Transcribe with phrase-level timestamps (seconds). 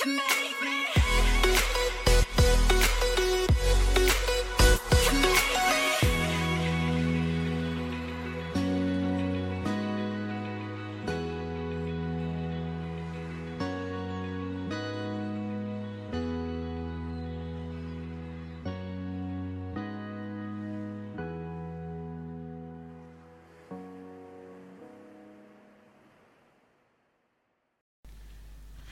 [0.00, 0.29] Command.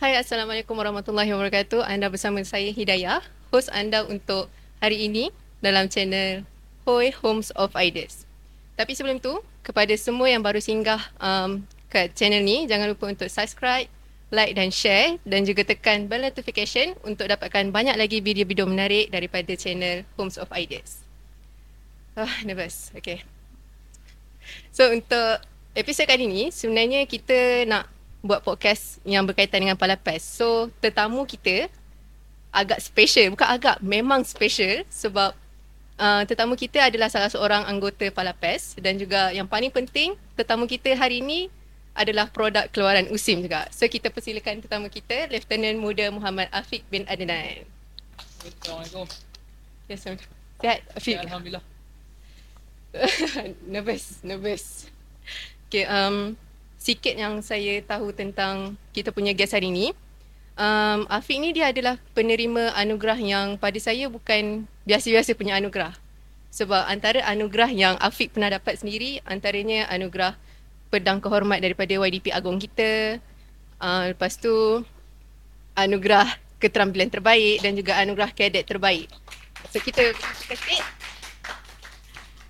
[0.08, 1.84] Hai Assalamualaikum warahmatullahi wabarakatuh.
[1.84, 3.20] Anda bersama saya Hidayah
[3.52, 4.48] Host anda untuk
[4.80, 5.28] hari ini
[5.60, 6.48] Dalam channel
[6.88, 8.24] Hoi Homes of Ideas.
[8.72, 11.60] Tapi sebelum tu Kepada semua yang baru singgah um,
[11.92, 13.84] Ke channel ni Jangan lupa untuk subscribe
[14.32, 19.52] Like dan share Dan juga tekan bell notification Untuk dapatkan banyak lagi video-video menarik Daripada
[19.60, 21.04] channel Homes of Ideas.
[22.16, 22.96] Ah, nervous.
[22.96, 23.28] Okay.
[24.72, 25.44] So untuk
[25.76, 30.22] episod kali ni Sebenarnya kita nak buat podcast yang berkaitan dengan Palapas.
[30.26, 31.70] So, tetamu kita
[32.50, 33.34] agak special.
[33.34, 35.36] Bukan agak, memang special sebab
[35.98, 40.90] uh, tetamu kita adalah salah seorang anggota Palapas dan juga yang paling penting, tetamu kita
[40.98, 41.46] hari ini
[41.94, 43.66] adalah produk keluaran USIM juga.
[43.70, 47.66] So, kita persilakan tetamu kita, Lieutenant Muda Muhammad Afiq bin Adnan.
[48.42, 49.06] Assalamualaikum.
[49.90, 50.14] Yes, sir.
[50.62, 51.14] Sihat, Afiq?
[51.18, 51.64] Ya, Alhamdulillah.
[53.72, 54.88] nervous, nervous.
[55.68, 56.38] Okay, um,
[56.78, 59.90] sikit yang saya tahu tentang kita punya guest hari ni.
[60.58, 65.94] Um, Afiq ni dia adalah penerima anugerah yang pada saya bukan biasa-biasa punya anugerah.
[66.50, 70.34] Sebab antara anugerah yang Afiq pernah dapat sendiri, antaranya anugerah
[70.88, 73.22] pedang kehormat daripada YDP Agong kita.
[73.78, 74.82] Uh, lepas tu
[75.78, 76.26] anugerah
[76.58, 79.06] keterampilan terbaik dan juga anugerah kadet terbaik.
[79.70, 80.10] So kita
[80.50, 80.82] kasih.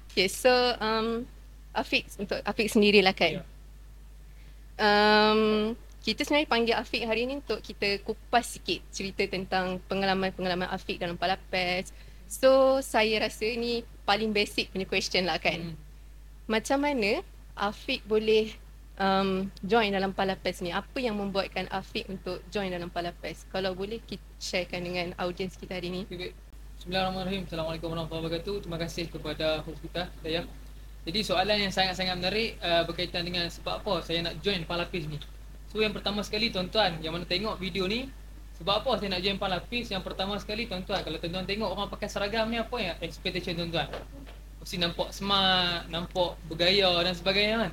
[0.08, 1.28] Okay, so um,
[1.76, 3.44] Afiq untuk Afiq sendirilah kan.
[3.44, 3.57] Ya.
[4.78, 5.74] Um,
[6.06, 11.20] kita sebenarnya panggil Afiq hari ni untuk kita kupas sikit cerita tentang pengalaman-pengalaman Afiq dalam
[11.20, 11.92] Palapes.
[12.24, 15.74] So, saya rasa ni paling basic punya question lah kan.
[15.74, 15.76] Hmm.
[16.48, 17.20] Macam mana
[17.52, 18.54] Afiq boleh
[18.96, 20.72] um, join dalam Palapes ni?
[20.72, 23.44] Apa yang membuatkan Afiq untuk join dalam Palapes?
[23.52, 26.02] Kalau boleh kita sharekan dengan audiens kita hari ni.
[26.08, 26.34] Okay, baik.
[26.78, 27.42] Bismillahirrahmanirrahim.
[27.50, 28.54] Assalamualaikum warahmatullahi wabarakatuh.
[28.64, 30.46] Terima kasih kepada host kita, saya.
[31.06, 35.18] Jadi soalan yang sangat-sangat menarik uh, berkaitan dengan sebab apa saya nak join Palapis ni.
[35.68, 38.08] So yang pertama sekali tuan-tuan, yang mana tengok video ni,
[38.58, 39.92] sebab apa saya nak join Palapis?
[39.92, 43.88] Yang pertama sekali tuan-tuan, kalau tuan-tuan tengok orang pakai seragam ni apa yang expectation tuan-tuan?
[44.58, 47.72] Mesti nampak smart, nampak bergaya dan sebagainya kan.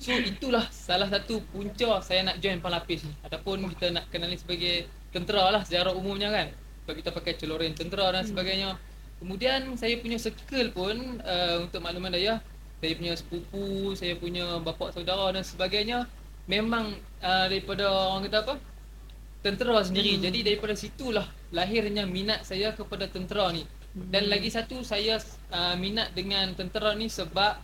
[0.00, 3.12] So itulah salah satu punca saya nak join Palapis ni.
[3.26, 6.48] Ataupun kita nak kenali sebagai tentera lah secara umumnya kan.
[6.86, 8.80] Sebab kita pakai celorin tentera dan sebagainya.
[9.20, 12.40] Kemudian saya punya circle pun uh, untuk makluman daya,
[12.80, 16.08] saya punya sepupu, saya punya bapa saudara dan sebagainya
[16.48, 18.54] memang uh, daripada orang kata apa?
[19.44, 20.16] Tentera sendiri.
[20.16, 20.24] Hmm.
[20.24, 23.68] Jadi daripada situlah lahirnya minat saya kepada tentera ni.
[23.92, 25.20] Dan lagi satu saya
[25.52, 27.60] uh, minat dengan tentera ni sebab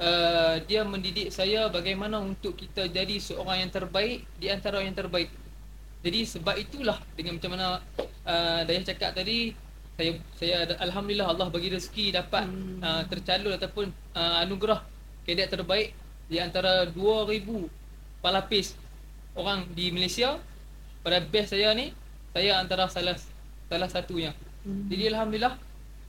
[0.00, 5.28] uh, dia mendidik saya bagaimana untuk kita jadi seorang yang terbaik di antara yang terbaik.
[6.04, 7.68] Jadi sebab itulah dengan macam mana
[8.28, 9.56] uh, Dayah cakap tadi
[9.94, 12.82] saya saya ada- alhamdulillah Allah bagi rezeki dapat hmm.
[12.82, 14.82] uh, tercalon ataupun uh, anugerah
[15.22, 15.94] kadet terbaik
[16.26, 17.44] di antara 2000
[18.18, 18.74] palapis
[19.38, 20.40] orang di Malaysia
[21.04, 21.94] pada best saya ni
[22.34, 23.14] saya antara salah
[23.70, 24.34] salah satunya.
[24.66, 24.90] Hmm.
[24.90, 25.54] Jadi alhamdulillah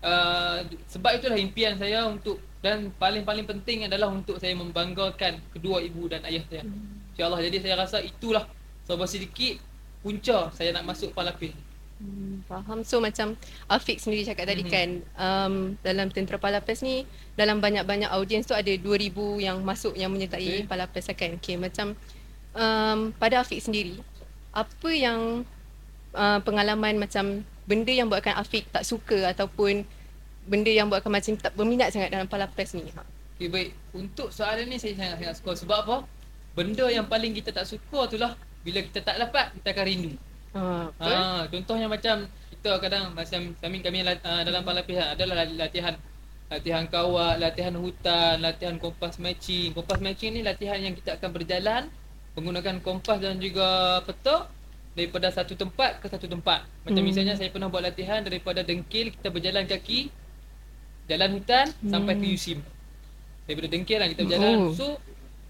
[0.01, 6.09] uh, sebab itulah impian saya untuk dan paling-paling penting adalah untuk saya membanggakan kedua ibu
[6.09, 6.63] dan ayah saya.
[6.65, 7.13] Hmm.
[7.13, 8.49] InsyaAllah jadi saya rasa itulah
[8.89, 9.61] sebab sedikit
[10.01, 11.53] punca saya nak masuk palapis.
[11.95, 12.83] Hmm, faham.
[12.83, 13.39] So macam
[13.71, 14.71] Afiq sendiri cakap tadi Mhm.
[14.71, 17.07] kan um, dalam Tentera Palapes ni
[17.39, 20.67] dalam banyak-banyak audiens tu ada 2000 yang masuk yang menyertai Betul.
[20.67, 21.31] Palapes kan.
[21.39, 21.95] Okay, macam
[22.51, 23.95] um, pada Afiq sendiri
[24.51, 25.47] apa yang
[26.11, 29.87] uh, pengalaman macam benda yang buatkan Afiq tak suka ataupun
[30.47, 32.91] benda yang buatkan macam tak berminat sangat dalam Palapes ni?
[32.91, 33.03] Ha.
[33.35, 35.97] Okay baik Untuk soalan ni saya sangat-sangat suka Sebab apa?
[36.55, 38.31] Benda yang paling kita tak suka tu lah
[38.63, 40.15] Bila kita tak dapat Kita akan rindu
[40.55, 41.11] Ha, betul?
[41.11, 42.15] ha, Contohnya macam
[42.49, 45.93] Kita kadang Macam kami kami ah, dalam palapihan Adalah latihan
[46.47, 51.91] Latihan kawat Latihan hutan Latihan kompas matching Kompas matching ni latihan yang kita akan berjalan
[52.33, 54.47] Menggunakan kompas dan juga peta
[54.95, 57.07] Daripada satu tempat ke satu tempat Macam Hmm.
[57.07, 60.07] misalnya saya pernah buat latihan Daripada Dengkil Kita berjalan kaki
[61.05, 62.31] Jalan hutan Sampai ke Hmm.
[62.31, 62.59] Yusim
[63.43, 64.71] Daripada Dengkil lah kita berjalan Oh.
[64.71, 64.85] So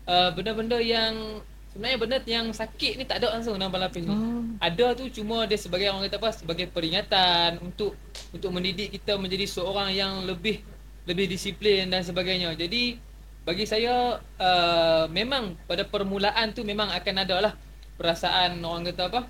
[0.10, 1.46] uh, Benda-benda yang
[1.76, 4.48] Sebenarnya benda yang sakit ni tak ada langsung dalam balapis ni Oh.
[4.58, 8.00] ada tu cuma dia sebagai orang kata apa sebagai peringatan untuk
[8.32, 10.64] untuk mendidik kita menjadi seorang yang lebih
[11.04, 12.56] lebih disiplin dan sebagainya.
[12.56, 12.96] Jadi
[13.44, 17.54] bagi saya uh, memang pada permulaan tu memang akan ada lah
[17.94, 19.22] perasaan orang kata apa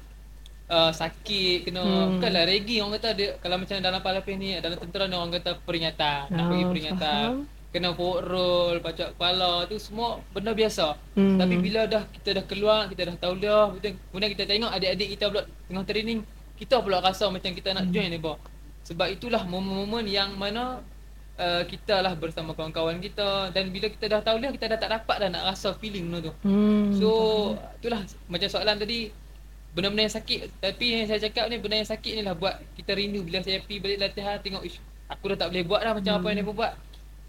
[0.69, 2.15] uh, sakit kena Hmm.
[2.15, 5.51] bukanlah ragging orang kata dia kalau macam dalam palapis ni dalam tentera ni orang kata
[5.61, 7.54] peringatan nak Oh, bagi peringatan faham.
[7.75, 10.95] Kena roll pacak kepala tu semua benda biasa.
[11.19, 11.35] Hmm.
[11.35, 15.09] tapi bila dah kita dah keluar kita dah tahu dah betul kemudian kita tengok adik-adik
[15.19, 16.19] kita pula tengah training
[16.55, 18.39] kita pula rasa macam kita nak join ni bah
[18.85, 20.85] sebab itulah momen-momen yang mana
[21.41, 23.49] uh, kita lah bersama kawan-kawan kita.
[23.49, 26.29] Dan bila kita dah tahu dah kita dah tak dapat dah nak rasa feeling benda
[26.29, 26.33] tu.
[26.45, 26.93] Hmm.
[26.93, 27.09] So
[27.81, 29.11] itulah macam soalan tadi.
[29.75, 32.95] Benda-benda yang sakit tapi yang saya cakap ni benda yang sakit ni lah buat kita
[32.95, 33.25] rindu.
[33.27, 34.79] Bila saya pergi balik latihan tengok ish
[35.11, 36.73] aku dah tak boleh buat dah macam apa yang dia buat.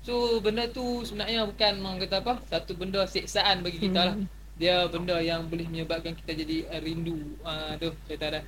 [0.07, 4.17] So benda tu sebenarnya bukan orang kata apa satu benda siksaan bagi kita lah.
[4.55, 7.19] Dia benda yang boleh menyebabkan kita jadi uh, rindu.
[7.43, 8.41] Ah tu saya tak ada.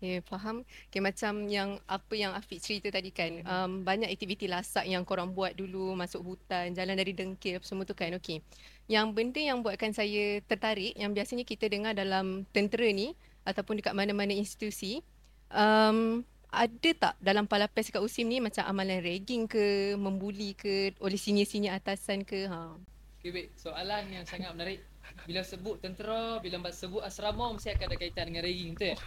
[0.00, 0.64] Okay, faham.
[0.88, 5.36] Okay, macam yang apa yang Afiq cerita tadi kan, um, banyak aktiviti lasak yang korang
[5.36, 8.40] buat dulu, masuk hutan, jalan dari dengkil, semua tu kan, okay.
[8.88, 13.12] Yang benda yang buatkan saya tertarik, yang biasanya kita dengar dalam tentera ni,
[13.44, 15.04] ataupun dekat mana-mana institusi,
[15.52, 21.18] um, ada tak dalam palapes kat USIM ni macam amalan ragging ke, membuli ke, oleh
[21.18, 22.50] senior-senior atasan ke?
[22.50, 22.74] Ha.
[23.22, 24.80] Okay baik, soalan yang sangat menarik.
[25.26, 28.98] Bila sebut tentera, bila sebut asrama mesti akan ada kaitan dengan ragging betul tak?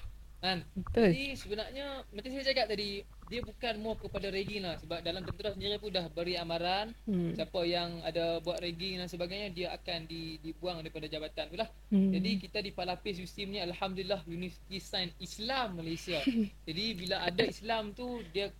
[0.44, 0.58] Kan?
[0.76, 1.10] Betul.
[1.16, 2.90] Jadi sebenarnya macam saya cakap tadi,
[3.34, 7.34] dia bukan more kepada ragging lah sebab dalam tentera sendiri pun dah beri amaran Hmm.
[7.34, 11.66] siapa yang ada buat ragging dan sebagainya dia akan di, dibuang daripada jabatan tu lah.
[11.90, 12.14] Hmm.
[12.14, 16.22] Jadi kita di Palapis USIM ni alhamdulillah Universiti Sains Islam Malaysia.
[16.70, 18.54] Jadi bila ada Islam tu dia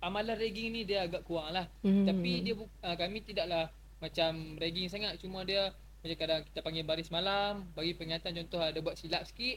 [0.00, 1.68] amalan ragging ni dia agak kurang lah.
[1.84, 2.08] Hmm.
[2.08, 3.68] Tapi dia uh, kami tidaklah
[4.00, 8.76] macam ragging sangat cuma dia macam kadang kita panggil baris malam, bagi peringatan contoh ada
[8.84, 9.56] buat silap sikit,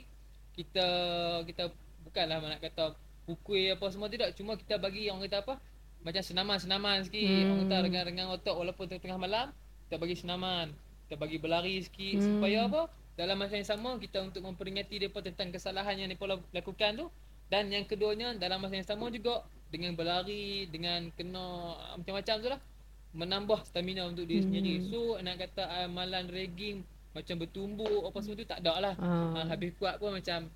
[0.56, 0.88] kita
[1.44, 1.64] kita
[2.08, 2.96] bukanlah nak kata
[3.28, 5.56] pukul apa semua tidak, cuma kita bagi orang kata apa?
[6.00, 7.44] Macam senaman-senaman sikit, hmm.
[7.52, 7.86] orang kata Hmm.
[7.92, 9.52] rengang-rengang otak walaupun tengah malam,
[9.86, 10.72] kita bagi senaman,
[11.06, 12.40] kita bagi berlari sikit Hmm.
[12.40, 12.82] supaya apa?
[13.18, 17.06] Dalam masa yang sama kita untuk memperingati depa tentang kesalahan yang depa lakukan tu
[17.52, 21.44] dan yang keduanya dalam masa yang sama juga dengan berlari, dengan kena
[21.76, 22.62] ah, macam-macam tu lah
[23.18, 24.48] menambah stamina untuk diri Hmm.
[24.54, 24.74] sendiri.
[24.88, 28.96] So nak kata amalan ragging macam bertumbuk apa semua tu tak ada lah.
[29.02, 29.34] Ah.
[29.34, 30.54] Ha, habis kuat pun macam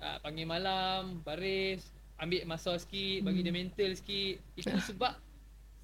[0.00, 1.84] uh, panggil malam, baris,
[2.18, 4.42] ambil masa sikit, bagi dia mental sikit.
[4.58, 5.14] Itu sebab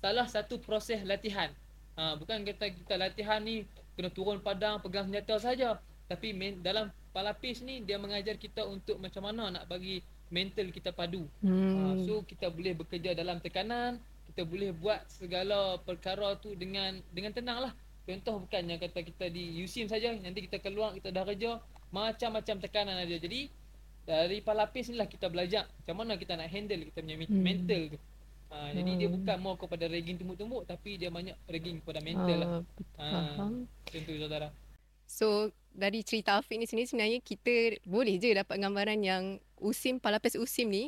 [0.03, 1.51] salah satu proses latihan.
[1.95, 3.65] Ha, bukan kata kita latihan ni
[3.95, 5.79] kena turun padang, pegang senjata saja.
[6.11, 10.91] Tapi men, dalam palapis ni dia mengajar kita untuk macam mana nak bagi mental kita
[10.91, 11.25] padu.
[11.41, 11.95] Hmm.
[11.95, 14.03] Ha, so kita boleh bekerja dalam tekanan,
[14.35, 17.73] kita boleh buat segala perkara tu dengan dengan tenang lah.
[18.05, 21.57] Contoh bukannya kata kita di USIM saja, nanti kita keluar kita dah kerja,
[21.89, 23.17] macam-macam tekanan ada.
[23.17, 23.49] Jadi
[24.05, 27.41] dari palapis ni lah kita belajar macam mana kita nak handle kita punya Hmm.
[27.41, 27.99] mental tu.
[28.49, 29.17] Ha, jadi dia Hmm.
[29.19, 32.49] bukan more kepada ragging tumbuk-tumbuk tapi dia banyak ragging kepada mental lah.
[32.49, 33.53] Ah, betul, Ha, faham.
[33.89, 34.49] tu saudara.
[35.05, 35.27] So
[35.71, 37.53] dari cerita Afiq ni sendiri sebenarnya kita
[37.83, 39.23] boleh je dapat gambaran yang
[39.59, 40.85] USIM, Palapis USIM ni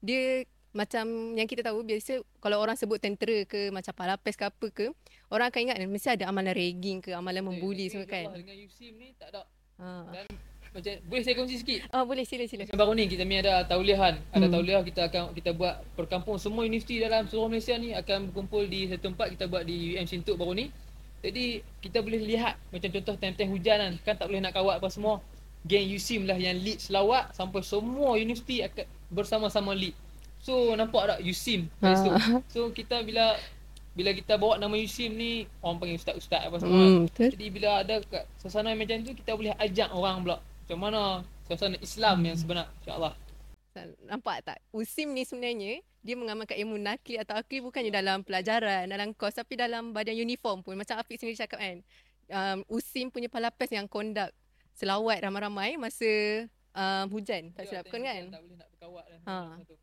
[0.00, 0.42] dia
[0.72, 1.04] macam
[1.36, 4.86] yang kita tahu biasa kalau orang sebut tentera ke macam Palapis ke apa ke
[5.28, 8.32] orang akan ingat mesti ada amalan ragging ke amalan membuli semua kan.
[8.32, 9.44] Dengan USIM ni tak ada.
[9.76, 10.08] Ha.
[10.10, 10.26] Dan
[10.72, 11.80] macam boleh saya kongsi sikit?
[11.92, 12.64] Ah boleh sila sila.
[12.64, 14.16] Macam baru ni kita ni ada tauliahan.
[14.32, 14.54] Ada Hmm.
[14.56, 18.88] tauliah kita akan kita buat perkampung semua universiti dalam seluruh Malaysia ni akan berkumpul di
[18.88, 20.72] satu tempat kita buat di UM Sintuk baru ni.
[21.20, 24.88] Jadi kita boleh lihat macam contoh time-time hujan kan, kan tak boleh nak kawat apa
[24.88, 25.20] semua.
[25.62, 28.82] Geng USIM lah yang lead selawat sampai semua universiti akan
[29.12, 29.94] bersama-sama lead.
[30.42, 32.10] So nampak tak USIM situ.
[32.10, 32.40] Ah.
[32.50, 33.36] So kita bila
[33.92, 36.80] bila kita bawa nama USIM ni orang panggil ustaz-ustaz apa semua.
[36.80, 37.28] Hmm, betul.
[37.36, 41.00] Jadi bila ada kat suasana macam tu kita boleh ajak orang pula macam mana
[41.44, 43.12] suasana Islam yang sebenar insya-Allah.
[44.04, 44.58] Nampak tak?
[44.70, 49.56] USIM ni sebenarnya dia mengamalkan ilmu nakli atau akli bukannya dalam pelajaran, dalam kos tapi
[49.56, 50.76] dalam badan uniform pun.
[50.76, 51.78] Macam Afiq sendiri cakap kan.
[52.32, 54.34] Um, USIM punya palapes yang conduct
[54.76, 56.08] selawat ramai-ramai masa
[56.72, 57.52] um, hujan.
[57.52, 58.22] Tak silap kan kan?
[58.28, 59.34] Tak boleh nak berkawat dan Ha.
[59.56, 59.76] macam tu.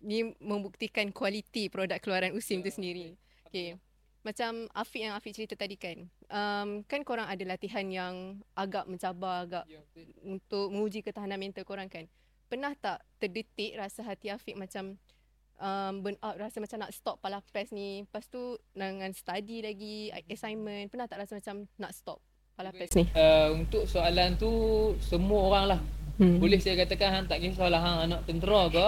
[0.00, 3.06] Ni membuktikan kualiti produk keluaran USIM tu Ya, sendiri.
[3.46, 3.76] Okay.
[4.20, 6.04] Macam Afiq yang Afiq cerita tadi kan.
[6.28, 10.12] Um, kan korang ada latihan yang agak mencabar, agak Ya, betul.
[10.28, 12.04] untuk menguji ketahanan mental korang kan.
[12.52, 15.00] Pernah tak terdetik rasa hati Afiq macam
[15.56, 18.04] um, burn out, rasa macam nak stop palapes ni.
[18.04, 20.92] Lepas tu dengan study lagi, assignment.
[20.92, 22.20] Pernah tak rasa macam nak stop
[22.58, 23.08] palapes ni?
[23.16, 24.52] Uh, untuk soalan tu
[25.00, 25.82] semua orang lah
[26.20, 26.36] Hmm.
[26.36, 28.86] boleh saya katakan hang tak kisahlah hang anak tentera ke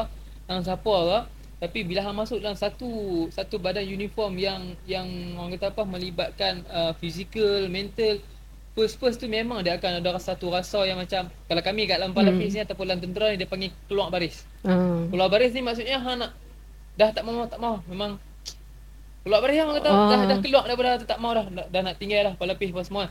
[0.52, 1.18] hang siapa ke
[1.62, 2.90] tapi bila hang masuk dalam satu
[3.30, 5.06] satu badan uniform yang yang
[5.38, 8.18] orang kata apa melibatkan uh, physical mental
[8.74, 12.10] first first tu memang dia akan ada satu rasa yang macam kalau kami kat dalam
[12.10, 12.56] palapis Hmm.
[12.58, 15.06] ni ataupun dalam tentera ni dia panggil keluar baris Ah.
[15.06, 16.34] keluar baris ni maksudnya hang nak
[16.92, 18.18] dah tak mau tak mau memang
[19.22, 20.08] keluar baris hang kata Ah.
[20.10, 22.82] dah dah keluar daripada tu tak mau dah dah, dah nak tinggal dah palapis apa
[22.82, 23.04] semua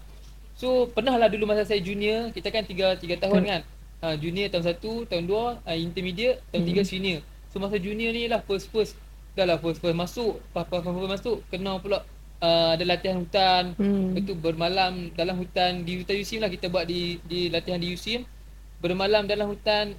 [0.51, 3.47] so pernah lah dulu masa saya junior kita kan 3 3 tahun Hmm.
[3.47, 3.61] kan
[4.03, 6.73] uh, junior tahun 1, tahun 2 uh, intermediate, tahun Hmm.
[6.73, 7.21] 3 senior.
[7.51, 8.95] So masa junior ni lah first first
[9.35, 12.03] dah lah first first masuk, pas masuk kena pula
[12.39, 13.75] uh, ada latihan hutan.
[13.75, 14.15] Hmm.
[14.15, 17.91] Lepas tu bermalam dalam hutan di hutan USIM lah kita buat di di latihan di
[17.91, 18.23] USIM.
[18.79, 19.93] Bermalam dalam hutan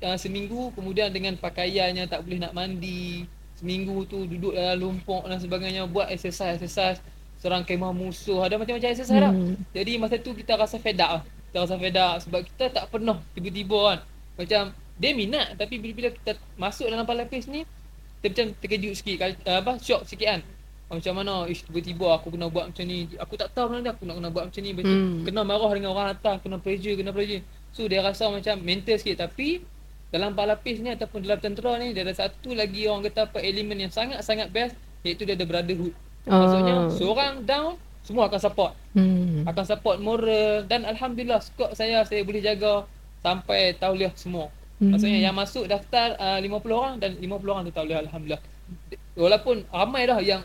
[0.00, 3.28] uh, seminggu kemudian dengan pakaiannya tak boleh nak mandi.
[3.54, 6.98] Seminggu tu duduk dalam lumpur dan sebagainya buat exercise exercise
[7.38, 9.32] serang kemah musuh ada macam-macam exercise lah.
[9.32, 9.60] Hmm.
[9.76, 11.22] Jadi masa tu kita rasa fed up lah.
[11.52, 13.98] Kita rasa fed up sebab kita tak pernah tiba-tiba kan.
[14.34, 14.62] Macam
[14.94, 17.66] dia minat tapi bila-bila kita masuk dalam palapis ni
[18.18, 20.40] kita macam terkejut sikit uh, apa shock sikit kan.
[20.84, 23.08] Ah, Macam mana ish tiba-tiba aku kena buat macam ni.
[23.16, 24.70] Aku tak tahu benda aku nak kena buat macam ni.
[24.72, 25.24] Macam Hmm.
[25.24, 27.40] kena marah dengan orang atas, kena pressure, kena pressure.
[27.72, 29.60] So dia rasa macam mental sikit tapi
[30.08, 33.76] dalam palapis ni ataupun dalam tentera ni dia ada satu lagi orang kata apa elemen
[33.78, 34.72] yang sangat-sangat best
[35.02, 35.92] iaitu dia ada brotherhood.
[36.24, 36.88] Maksudnya Ah.
[36.88, 39.44] seorang down semua akan support Hmm.
[39.44, 42.84] akan support moral dan alhamdulillah skop saya saya boleh jaga
[43.20, 44.48] sampai tauliah semua.
[44.84, 44.92] Hmm.
[44.92, 48.42] Maksudnya yang masuk daftar uh, 50 orang dan 50 orang tu tauliah alhamdulillah.
[49.16, 50.42] Walaupun ramai dah yang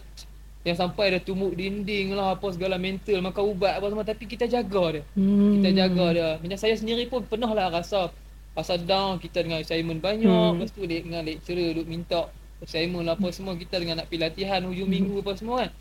[0.63, 4.47] yang sampai dah tumuk dinding lah apa segala mental makan ubat apa semua tapi kita
[4.47, 5.03] jaga dia.
[5.15, 5.59] Hmm.
[5.59, 6.29] Kita jaga dia.
[6.39, 8.11] Macam saya sendiri pun pernah lah rasa
[8.55, 10.59] rasa down kita dengan assignment banyak Hmm.
[10.59, 12.27] lepas tu dia dengan lecturer duk minta
[12.59, 15.71] assignment lah apa semua kita dengan nak pergi latihan hujung minggu apa semua kan.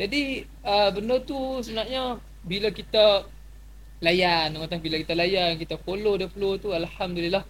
[0.00, 0.22] Jadi
[0.64, 3.26] uh, benda tu sebenarnya bila kita
[4.00, 7.44] layan orang kata bila kita layan kita follow the flow tu alhamdulillah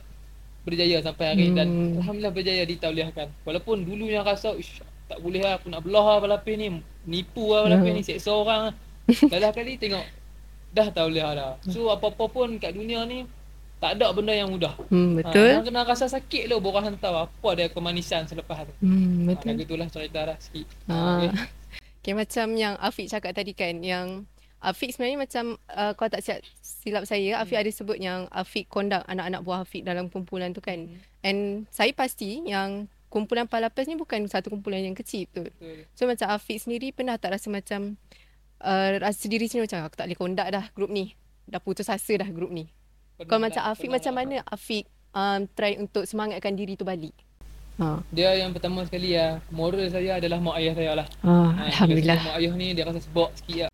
[0.67, 1.57] berjaya sampai hari hmm.
[1.57, 1.69] dan
[2.00, 3.29] alhamdulillah berjaya ditauliahkan.
[3.49, 6.69] Walaupun dulunya rasa ish tak boleh lah aku nak belah lah balapin ni
[7.02, 8.75] nipu lah balapin ni seksa orang lah.
[9.43, 10.07] Dah kali tengok
[10.71, 11.52] dah tauliah dah.
[11.67, 13.26] So apa-apa pun kat dunia ni
[13.81, 14.76] tak ada benda yang mudah.
[14.93, 15.50] Hmm, Ha, betul.
[15.50, 18.75] yang kena rasa sakit lo borang hantar apa dia kemanisan selepas tu.
[18.85, 19.47] Hmm, Ha, betul.
[19.50, 20.67] lagu itulah cerita dah sikit.
[20.87, 20.95] Ha.
[21.21, 21.31] Okay.
[22.00, 24.25] Okay, macam yang Afiq cakap tadi kan, yang
[24.64, 26.40] Afiq sebenarnya macam uh, kalau tak silap,
[26.81, 30.89] silap saya, Afiq ada sebut yang Afiq conduct anak-anak buah Afiq dalam kumpulan tu kan.
[31.21, 35.53] And saya pasti yang kumpulan Palapes ni bukan satu kumpulan yang kecil betul.
[35.53, 35.85] Betul.
[35.93, 38.01] So macam Afiq sendiri pernah tak rasa macam
[38.65, 41.13] uh, rasa diri sendiri macam aku tak boleh conduct dah grup ni.
[41.45, 42.71] Dah putus asa dah grup ni.
[43.19, 44.19] Pernah Kalau lah, macam Afiq pernah macam lah.
[44.25, 47.13] mana Afiq um, try untuk semangatkan diri tu balik?
[47.81, 48.05] Ha.
[48.13, 51.07] Dia yang pertama sekali ya, moral saya adalah mak ayah saya lah.
[51.25, 52.19] Ah, Ha, Alhamdulillah.
[52.21, 53.71] bila Mak ayah ni dia rasa sebab sikit lah.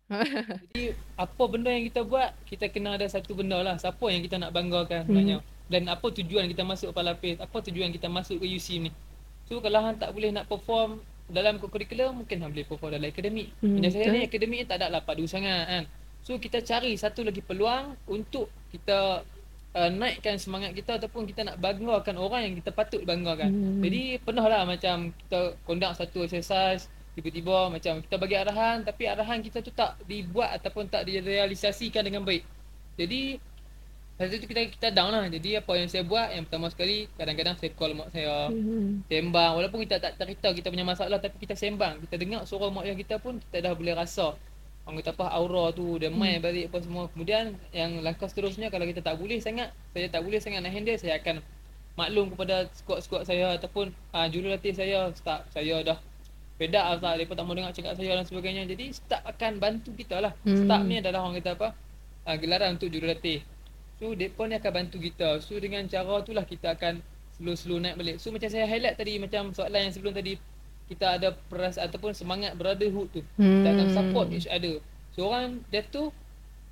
[0.71, 0.83] Jadi
[1.19, 3.75] apa benda yang kita buat, kita kena ada satu benda lah.
[3.75, 5.37] Siapa yang kita nak banggakan sebenarnya.
[5.67, 8.91] Dan apa tujuan kita masuk Palapis, apa tujuan kita masuk ke UCM ni.
[9.51, 13.51] So kalau hang tak boleh nak perform dalam kurikulum, mungkin hang boleh perform dalam akademik.
[13.59, 15.83] Hmm, Macam saya ni akademik ni tak ada lah padu sangat kan.
[16.23, 19.27] So kita cari satu lagi peluang untuk kita
[19.75, 23.49] uh, naikkan semangat kita ataupun kita nak banggakan orang yang kita patut banggakan.
[23.51, 23.81] Hmm.
[23.83, 29.41] Jadi pernah lah macam kita conduct satu exercise tiba-tiba macam kita bagi arahan tapi arahan
[29.41, 32.45] kita tu tak dibuat ataupun tak direalisasikan dengan baik.
[32.93, 33.41] Jadi
[34.17, 35.29] Lepas tu kita kita down lah.
[35.29, 39.05] Jadi apa yang saya buat yang pertama sekali kadang-kadang saya call mak saya Hmm.
[39.05, 42.01] sembang walaupun kita tak cerita kita punya masalah tapi kita sembang.
[42.01, 44.33] Kita dengar suara mak ayah kita pun kita dah boleh rasa
[44.87, 47.11] orang kata apa aura tu dia main balik apa semua.
[47.11, 50.95] Kemudian yang langkah seterusnya kalau kita tak boleh sangat saya tak boleh sangat nak handle
[50.95, 51.43] saya akan
[51.99, 55.99] maklum kepada squad-squad saya ataupun uh, jurulatih saya start saya dah
[56.55, 58.63] fed up lah mereka tak mau dengar cakap saya dan sebagainya.
[58.63, 60.31] Jadi staff akan bantu kita lah.
[60.47, 60.63] Hmm.
[60.63, 61.67] Staff ni adalah orang kata apa
[62.23, 63.43] uh, gelaran untuk jurulatih.
[63.99, 65.43] So mereka ni akan bantu kita.
[65.43, 67.03] So dengan cara tu lah kita akan
[67.37, 68.15] slow-slow naik balik.
[68.23, 70.39] So macam saya highlight tadi macam soalan yang sebelum tadi
[70.87, 73.21] kita ada peras ataupun semangat brotherhood tu.
[73.35, 73.93] Kita akan Hmm.
[73.93, 74.79] support each other.
[75.11, 76.09] Seorang dia tu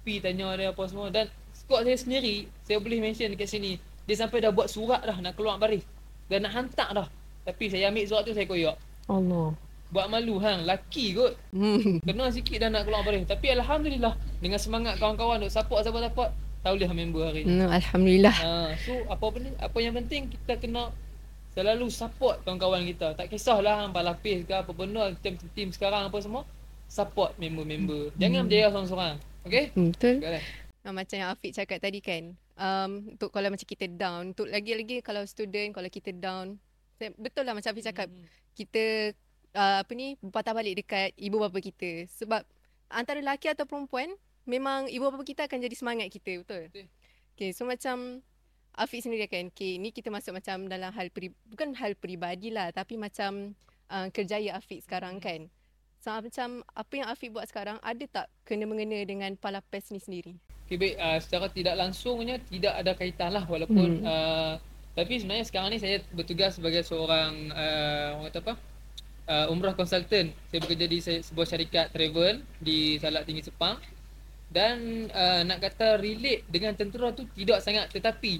[0.01, 4.13] pi tanya dia apa semua dan squad saya sendiri saya boleh mention dekat sini dia
[4.13, 5.81] sampai dah buat surat dah nak keluar baris
[6.25, 7.07] dan nak hantar dah.
[7.43, 8.77] Tapi saya ambil surat tu saya koyak.
[9.05, 9.53] Allah.
[9.85, 11.33] Buat malu hang, laki kot.
[11.51, 11.97] Hmm.
[12.07, 13.25] Kena sikit dah nak keluar baris.
[13.25, 16.29] Tapi alhamdulillah dengan semangat kawan-kawan duk support support support
[16.61, 17.53] tauliah member hari ni.
[17.55, 18.33] Hmm, Alhamdulillah.
[18.35, 20.89] Ha, so apa benda apa yang penting kita kena
[21.55, 23.15] selalu support kawan-kawan kita.
[23.15, 26.43] Tak kisahlah hang balapis ke apa benda team-team sekarang apa semua
[26.91, 28.11] support member-member.
[28.19, 29.15] Jangan berjaya seorang-seorang.
[29.47, 29.65] Okey?
[29.73, 30.15] Hmm, Betul.
[30.21, 30.43] Sekarang.
[30.85, 32.23] Ah, macam yang Afiq cakap tadi kan.
[32.55, 36.61] Um, untuk kalau macam kita down, untuk lagi-lagi kalau student, kalau kita down,
[37.17, 38.27] betul lah macam Afiq cakap, Hmm.
[38.53, 39.15] kita
[39.57, 42.05] uh, apa ni, berpatah balik dekat ibu bapa kita.
[42.21, 42.45] Sebab
[42.91, 44.13] antara lelaki atau perempuan,
[44.45, 46.69] memang ibu bapa kita akan jadi semangat kita, betul?
[46.69, 46.87] Betul.
[47.35, 48.21] Okay, so macam
[48.75, 52.75] Afiq sendiri kan, okay, ni kita masuk macam dalam hal, peri, bukan hal peribadi lah,
[52.75, 53.55] tapi macam
[53.87, 55.47] uh, kerjaya Afiq sekarang kan.
[56.03, 60.35] So macam apa yang Afiq buat sekarang, ada tak kena-mengena dengan Palapes ni sendiri?
[60.67, 60.95] Okay, baik.
[60.99, 64.05] Uh, secara tidak langsungnya tidak ada kaitan lah walaupun Hmm.
[64.05, 64.53] uh,
[64.95, 68.53] tapi sebenarnya sekarang ni saya bertugas sebagai seorang uh, orang kata apa?
[69.25, 70.31] Uh, umrah consultant.
[70.47, 73.75] Saya bekerja di se- sebuah syarikat travel di Salak Tinggi Sepang
[74.47, 78.39] dan uh, nak kata relate dengan tentera tu tidak sangat tetapi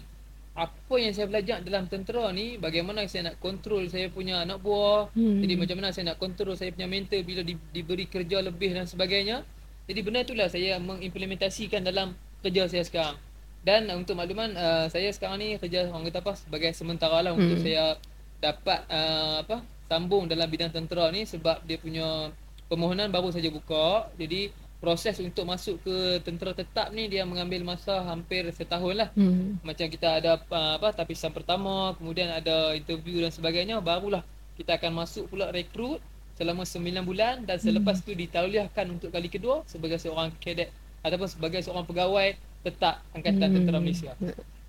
[0.56, 5.12] apa yang saya belajar dalam tentera ni bagaimana saya nak kontrol saya punya anak buah.
[5.12, 5.44] Hmm.
[5.44, 8.88] jadi macam mana saya nak kontrol saya punya mental bila di, diberi kerja lebih dan
[8.88, 9.44] sebagainya.
[9.86, 13.20] Jadi benda itulah saya mengimplementasikan dalam kerja saya sekarang.
[13.68, 16.34] Dan uh, untuk makluman uh, saya sekarang ni kerja orang kata apa?
[16.40, 17.66] Sebagai sementara lah untuk Hmm.
[17.66, 17.86] saya
[18.40, 19.60] dapat uh, apa?
[19.92, 22.32] Sambung dalam bidang tentera ni sebab dia punya
[22.72, 24.08] permohonan baru saja buka.
[24.16, 29.58] Jadi proses untuk masuk ke tentera tetap ni dia mengambil masa hampir setahun lah Hmm.
[29.66, 34.22] macam kita ada uh, apa tapisan pertama kemudian ada interview dan sebagainya barulah
[34.54, 35.98] kita akan masuk pula rekrut
[36.38, 40.70] selama 9 bulan dan selepas tu ditauliahkan untuk kali kedua sebagai seorang kadet
[41.02, 43.56] ataupun sebagai seorang pegawai tetap angkatan Hmm.
[43.58, 44.12] tentera Malaysia.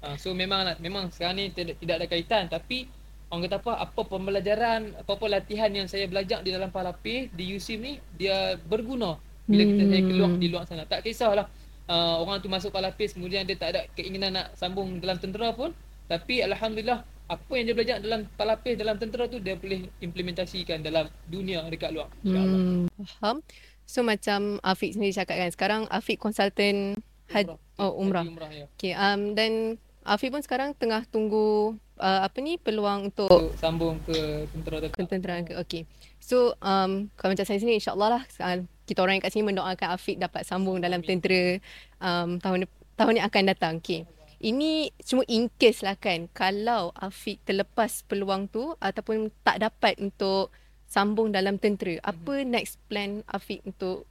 [0.00, 2.88] Uh, so memang memang sekarang ni tidak, tidak ada kaitan tapi
[3.28, 7.78] orang kata apa apa pembelajaran apa-apa latihan yang saya belajar di dalam Palapis di USIM
[7.82, 10.84] ni dia berguna bila kita saya keluar di luar sana.
[10.84, 11.46] Tak kisahlah
[11.90, 15.72] uh, orang tu masuk Palapis kemudian dia tak ada keinginan nak sambung dalam tentera pun
[16.06, 21.10] tapi alhamdulillah apa yang dia belajar dalam Palapis dalam tentera tu dia boleh implementasikan dalam
[21.26, 22.10] dunia dekat luar.
[22.22, 22.60] InsyaAllah.
[22.62, 22.86] Hmm.
[23.18, 23.38] Faham.
[23.86, 26.98] So macam Afiq sendiri cakap kan sekarang Afiq konsultan
[27.30, 28.22] had oh umrah.
[28.22, 28.66] Haji umrah ya.
[28.78, 33.98] Okay, um, dan Afiq pun sekarang tengah tunggu uh, apa ni peluang untuk Untuk sambung
[34.06, 34.94] ke tentera tetap.
[34.94, 35.52] ketenteraan ke.
[35.66, 35.82] Okay.
[36.22, 39.98] So um, kalau macam saya sini insyaAllah lah uh, kita orang yang kat sini mendoakan
[39.98, 41.58] Afiq dapat sambung dalam tentera
[41.98, 43.74] um, tahun tahun yang akan datang.
[43.82, 44.06] Okay.
[44.36, 50.54] Ini cuma in case lah kan kalau Afiq terlepas peluang tu ataupun tak dapat untuk
[50.86, 51.98] sambung dalam tentera.
[52.06, 54.06] Apa next plan Afiq untuk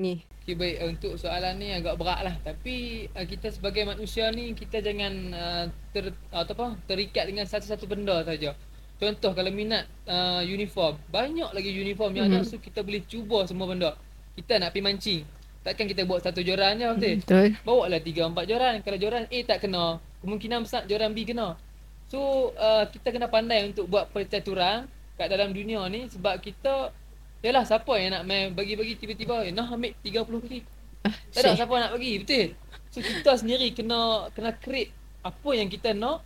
[0.00, 0.24] ni?
[0.40, 4.56] Okay, baik uh, untuk soalan ni agak berat lah tapi uh, kita sebagai manusia ni
[4.56, 8.56] kita jangan uh, ter atau apa terikat dengan satu-satu benda saja.
[9.00, 12.48] Contoh kalau minat uh, uniform, banyak lagi uniform yang ada Mhm.
[12.48, 13.96] so kita boleh cuba semua benda.
[14.36, 15.20] Kita nak pergi mancing.
[15.64, 17.14] Takkan kita buat satu joran je betul?
[17.24, 17.48] Betul.
[17.64, 18.74] Bawa lah 3 4 joran.
[18.84, 19.84] Kalau joran A tak kena,
[20.20, 21.56] kemungkinan besar joran B kena.
[22.12, 24.84] So uh, kita kena pandai untuk buat percaturan
[25.16, 26.92] kat dalam dunia ni sebab kita
[27.40, 30.60] Yalah siapa yang nak main bagi-bagi tiba-tiba eh, nak ambil 30 kali.
[31.00, 32.52] Ah, Tak ada siapa nak bagi, betul?
[32.92, 34.92] So kita sendiri kena kena create
[35.24, 36.20] apa yang kita nak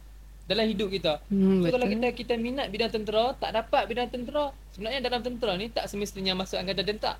[0.44, 1.24] dalam hidup kita.
[1.26, 5.52] Hmm, so kalau kita kita minat bidang tentera, tak dapat bidang tentera, sebenarnya dalam tentera
[5.54, 7.16] ni tak semestinya masuk angkatan dentak.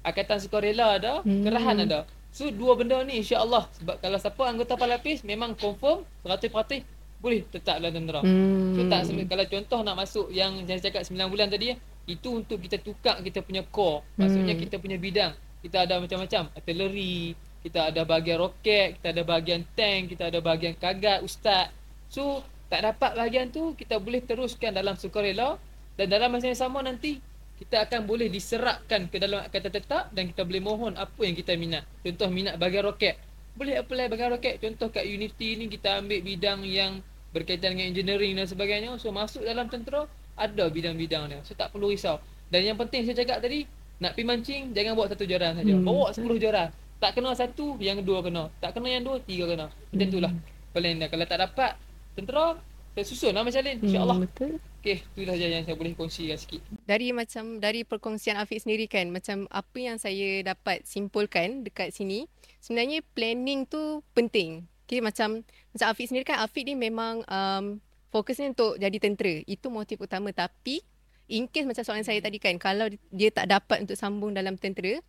[0.00, 1.44] Angkatan sukarela ada, Hmm.
[1.44, 2.00] kerahan ada.
[2.28, 6.82] So dua benda ni insya-Allah sebab kalau siapa anggota palapis memang confirm 100%
[7.20, 8.20] boleh tetap dalam tentera.
[8.20, 8.74] Hmm.
[8.74, 11.72] So tak sem- kalau contoh nak masuk yang saya cakap 9 bulan tadi
[12.04, 14.04] itu untuk kita tukar kita punya core.
[14.14, 14.62] Maksudnya Hmm.
[14.62, 15.32] kita punya bidang.
[15.60, 20.74] Kita ada macam-macam, artillery, kita ada bahagian roket, kita ada bahagian tank, kita ada bahagian
[20.74, 21.72] kagat, ustaz.
[22.08, 25.60] So tak dapat bahagian tu kita boleh teruskan dalam sukarela
[25.94, 27.22] dan dalam masa yang sama nanti
[27.54, 31.54] kita akan boleh diserapkan ke dalam angkatan tetap dan kita boleh mohon apa yang kita
[31.54, 31.86] minat.
[32.02, 33.14] Contoh minat bahagian roket.
[33.54, 34.58] Boleh apply bahagian roket.
[34.58, 36.98] Contoh kat Unity ni kita ambil bidang yang
[37.30, 38.90] berkaitan dengan engineering dan sebagainya.
[38.98, 41.40] So masuk dalam tentera ada bidang-bidang dia.
[41.46, 42.18] So tak perlu risau.
[42.50, 43.70] Dan yang penting saya cakap tadi,
[44.02, 45.74] nak pergi mancing jangan bawa satu joran saja.
[45.78, 45.86] Hmm.
[45.86, 46.68] Bawa 10 joran.
[46.98, 48.50] Tak kena satu, yang dua kena.
[48.58, 49.66] Tak kena yang dua, tiga kena.
[49.70, 50.32] Macam itulah
[50.74, 51.06] plan dia.
[51.06, 51.72] Kalau tak dapat
[52.14, 52.56] tentera,
[52.94, 53.76] saya susun lah Macam Lin.
[53.82, 54.16] InsyaAllah.
[54.16, 54.52] Hmm, betul.
[54.84, 56.60] Okey, itulah saja yang saya boleh kongsikan sikit.
[56.84, 62.28] dari macam dari perkongsian Afiq sendiri kan macam apa yang saya dapat simpulkan dekat sini
[62.60, 64.68] sebenarnya planning tu penting.
[64.84, 65.40] Okay, macam
[65.72, 67.80] macam Afiq sendiri kan Afiq ni memang um,
[68.12, 69.40] fokusnya untuk jadi tentera.
[69.48, 70.84] Itu motif utama tapi
[71.32, 75.00] in case macam soalan saya tadi kan kalau dia tak dapat untuk sambung dalam tentera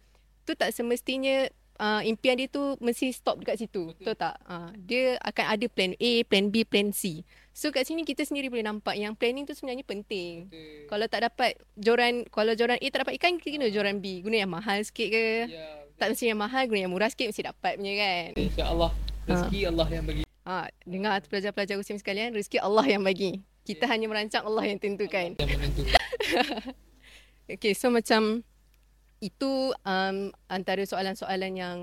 [0.48, 3.92] tu tak semestinya uh, impian dia tu mesti stop dekat situ.
[3.96, 4.36] Betul, tak?
[4.46, 7.24] Uh, dia akan ada plan A, plan B, plan C.
[7.56, 10.52] So kat sini kita sendiri boleh nampak yang planning tu sebenarnya penting.
[10.52, 10.88] Betul.
[10.92, 14.20] Kalau tak dapat joran, kalau joran A tak dapat ikan, kita guna joran B.
[14.20, 15.48] Guna yang mahal sikit ke?
[15.48, 18.28] Ya, Tak mesti yang mahal, guna yang murah sikit mesti dapat punya kan?
[18.36, 18.92] insya-Allah
[19.26, 20.24] rezeki Allah yang bagi.
[20.46, 23.42] Ha, dengar tu pelajar-pelajar Muslim sekalian, rezeki Allah yang bagi.
[23.66, 25.34] Kita hanya merancang, Allah yang tentukan.
[25.42, 26.02] Yang menentukan.
[27.46, 28.42] Okay, so macam
[29.24, 31.78] itu um, antara soalan-soalan yang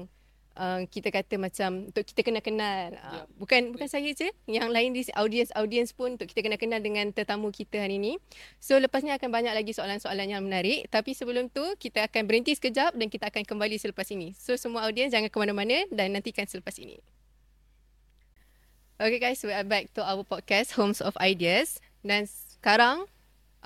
[0.56, 2.92] uh, kita kata macam untuk kita kena kenal.
[3.00, 3.22] Uh, Ya.
[3.36, 7.52] bukan bukan saya je, yang lain di audience-audience pun untuk kita kena kenal dengan tetamu
[7.52, 8.20] kita hari ini.
[8.60, 10.88] So lepas ni akan banyak lagi soalan-soalan yang menarik.
[10.92, 14.36] Tapi sebelum tu kita akan berhenti sekejap dan kita akan kembali selepas ini.
[14.36, 17.00] So semua audience jangan ke mana-mana dan nantikan selepas ini.
[19.02, 23.10] Okay guys, we are back to our podcast Homes of Ideas dan sekarang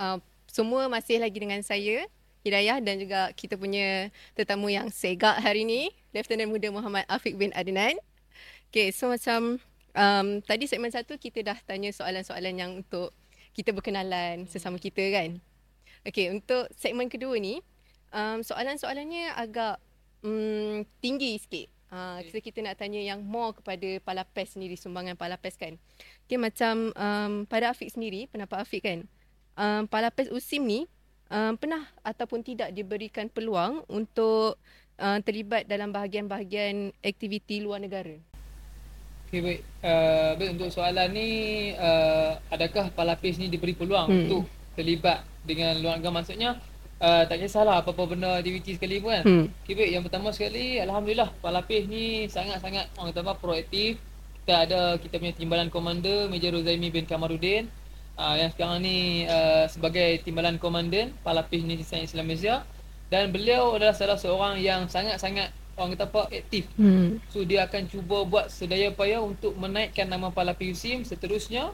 [0.01, 0.17] uh,
[0.49, 2.09] semua masih lagi dengan saya
[2.47, 7.51] Hidayah dan juga kita punya tetamu yang segak hari ni Lieutenant Muda Muhammad Afiq bin
[7.59, 7.99] Adnan.
[8.71, 9.59] Okay, so macam
[9.99, 13.11] um, tadi segmen satu kita dah tanya soalan-soalan yang untuk
[13.51, 15.43] kita berkenalan sesama kita kan.
[16.07, 17.59] Okay, untuk segmen kedua ni
[18.15, 19.83] um, soalan-soalannya agak
[20.23, 21.67] um, tinggi sikit.
[21.91, 25.83] Uh, so kita nak tanya yang more kepada Palapes sendiri, sumbangan Palapes kan.
[26.31, 29.03] Okay, macam um, pada Afiq sendiri, pendapat Afiq kan,
[29.59, 30.87] um, Palapis USIM ni
[31.31, 34.59] um, pernah ataupun tidak diberikan peluang untuk
[35.01, 38.17] uh, terlibat dalam bahagian-bahagian aktiviti luar negara.
[39.27, 39.61] Okay baik.
[39.83, 41.29] Uh, baik untuk soalan ni
[41.75, 44.15] uh, adakah Palapis ni diberi peluang Hmm.
[44.15, 44.25] hmm.
[44.31, 44.43] untuk
[44.79, 46.51] terlibat dengan luar negara maksudnya
[47.03, 49.25] uh, tak kisahlah apa-apa benda aktiviti sekali pun kan.
[49.27, 49.47] Hmm.
[49.67, 53.99] Okay baik yang pertama sekali alhamdulillah Palapis ni sangat-sangat orang kata apa proaktif.
[54.47, 57.67] Kita ada kita punya timbalan komander Major Rozaimi bin Kamarudin
[58.17, 62.65] uh, yang sekarang ni uh, sebagai timbalan komandan Palapis Sains Islam Malaysia
[63.13, 67.21] dan beliau adalah salah seorang yang sangat-sangat orang kata apa aktif Hmm.
[67.31, 71.71] So dia akan cuba buat sedaya upaya untuk menaikkan nama Palapi USIM seterusnya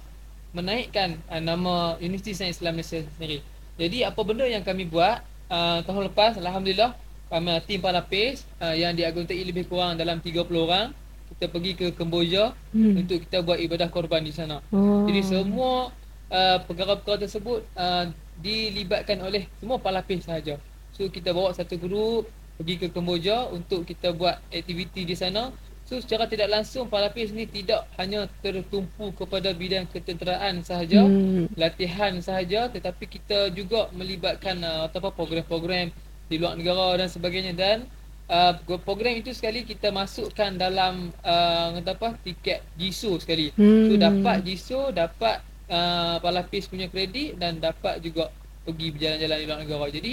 [0.53, 3.41] menaikkan uh, nama Universiti Sains Islam Malaysia sendiri.
[3.81, 6.93] Jadi apa benda yang kami buat uh, tahun lepas alhamdulillah
[7.33, 10.93] kami tim Palapis uh, yang diaguntai lebih kurang dalam 30 orang
[11.33, 13.01] kita pergi ke Kemboja hmm.
[13.01, 14.61] untuk kita buat ibadah korban di sana.
[14.69, 15.09] Oh.
[15.09, 15.89] Jadi semua
[16.33, 18.09] uh, perkara-perkara tersebut uh,
[18.40, 20.57] dilibatkan oleh semua palapis sahaja.
[20.97, 25.53] So kita bawa satu grup pergi ke Kemboja untuk kita buat aktiviti di sana.
[25.85, 31.53] So secara tidak langsung palapis ni tidak hanya tertumpu kepada bidang ketenteraan sahaja, Hmm.
[31.59, 35.92] latihan sahaja tetapi kita juga melibatkan uh, apa program-program
[36.33, 37.85] di luar negara dan sebagainya dan
[38.33, 43.53] uh, program itu sekali kita masukkan dalam uh, kata apa tiket JISO sekali.
[43.53, 43.92] Hmm.
[43.92, 48.29] So dapat JISO, dapat uh, palapis punya kredit dan dapat juga
[48.63, 49.87] pergi berjalan-jalan di luar negara.
[49.89, 50.13] Jadi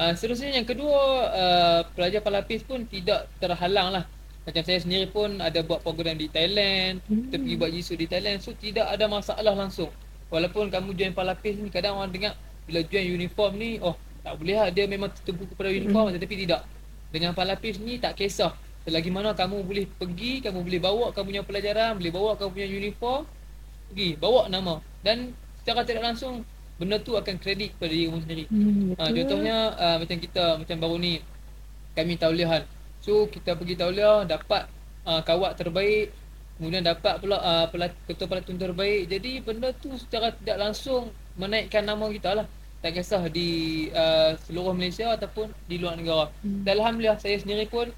[0.00, 4.04] uh, seterusnya yang kedua uh, pelajar palapis pun tidak terhalang lah.
[4.46, 8.38] Macam saya sendiri pun ada buat program di Thailand, kita pergi buat JISO di Thailand.
[8.38, 9.90] So tidak ada masalah langsung.
[10.30, 12.34] Walaupun kamu join palapis ni kadang orang dengar
[12.66, 13.94] bila join uniform ni oh
[14.26, 16.62] tak boleh lah dia memang tertumpu kepada uniform tetapi tidak.
[17.10, 18.54] Dengan palapis ni tak kisah.
[18.86, 22.68] Selagi mana kamu boleh pergi, kamu boleh bawa kamu punya pelajaran, boleh bawa kamu punya
[22.70, 23.22] uniform,
[23.90, 26.42] pergi bawa nama dan secara tidak langsung
[26.76, 28.44] benda tu akan kredit kepada diri kamu sendiri.
[28.52, 31.12] Hmm, Ha, contohnya uh, macam kita macam baru ni
[31.96, 32.62] kami tauliahan.
[33.00, 34.68] So kita pergi tauliah dapat
[35.08, 36.12] uh, kawat terbaik
[36.56, 39.08] kemudian dapat pula uh, pelat, ketua pelatun terbaik.
[39.08, 42.46] Jadi benda tu secara tidak langsung menaikkan nama kita lah.
[42.84, 43.48] Tak kisah di
[43.92, 46.28] uh, seluruh Malaysia ataupun di luar negara.
[46.44, 46.64] Hmm.
[46.64, 47.88] Dan alhamdulillah saya sendiri pun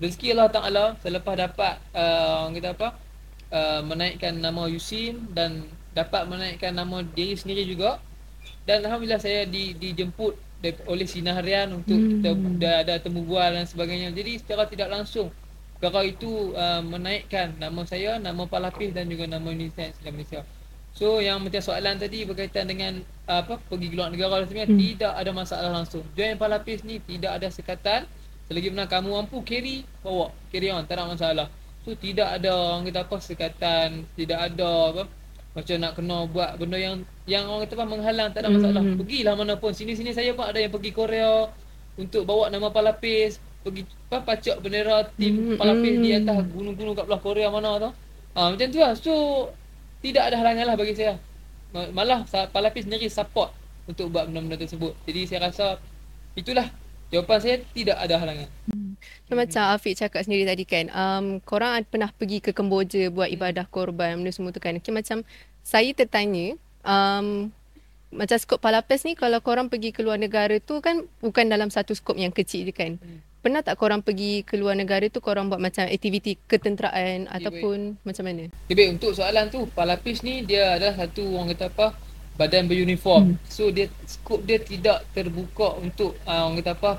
[0.00, 2.88] rezeki Allah Taala selepas dapat uh, orang kata apa
[3.52, 8.00] uh, menaikkan nama Yusin dan dapat menaikkan nama diri sendiri juga
[8.64, 10.34] dan alhamdulillah saya di, dijemput
[10.86, 12.22] oleh Sinar Harian untuk Hmm.
[12.22, 12.30] kita
[12.62, 14.14] dah ada temu bual dan sebagainya.
[14.14, 15.34] Jadi secara tidak langsung
[15.82, 20.40] perkara itu uh, menaikkan nama saya, nama Palapis dan juga nama Universiti Islam Malaysia.
[20.94, 24.70] So yang macam soalan tadi berkaitan dengan uh, apa pergi ke luar negara dan sebagainya
[24.70, 24.78] Hmm.
[24.78, 26.04] tidak ada masalah langsung.
[26.14, 28.06] Join Palapis ni tidak ada sekatan
[28.46, 31.46] selagi mana kamu mampu carry bawa carry on tak ada masalah.
[31.82, 35.02] So tidak ada orang kata apa sekatan, tidak ada apa
[35.52, 38.82] macam nak kena buat benda yang yang orang kata apa menghalang tak ada masalah.
[38.86, 38.96] Hmm.
[38.96, 39.74] Pergilah mana pun.
[39.74, 41.50] Sini-sini saya pun ada yang pergi Korea
[41.98, 46.18] untuk bawa nama Palapis, pergi apa pacak bendera tim Hmm, Palapis di hmm.
[46.24, 47.90] atas gunung-gunung kat belah Korea mana tu.
[48.32, 48.92] Ah macam tu lah.
[48.96, 49.12] So
[50.00, 51.18] tidak ada halangan lah bagi saya.
[51.74, 53.50] Ma- Malah Palapis sendiri support
[53.90, 54.94] untuk buat benda-benda tersebut.
[55.04, 55.82] Jadi saya rasa
[56.38, 56.70] itulah
[57.12, 58.48] jawapan saya tidak ada halangan.
[59.28, 63.68] So, macam Afiq cakap sendiri tadi kan, um, korang pernah pergi ke Kemboja buat ibadah
[63.68, 64.76] korban, benda semua tu kan.
[64.80, 65.20] Okay, macam
[65.60, 67.52] saya tertanya, um,
[68.12, 71.96] macam skop Palapes ni kalau korang pergi ke luar negara tu kan bukan dalam satu
[71.96, 73.00] skop yang kecil je kan.
[73.00, 73.24] Hmm.
[73.42, 77.98] Pernah tak korang pergi ke luar negara tu korang buat macam aktiviti ketenteraan Ya, ataupun
[78.06, 78.46] macam mana?
[78.68, 81.86] Okay, baik untuk soalan tu Palapis ni dia adalah satu orang kata apa
[82.36, 83.36] badan beruniform.
[83.36, 83.38] Hmm.
[83.48, 86.90] So dia skop dia tidak terbuka untuk uh, orang kata apa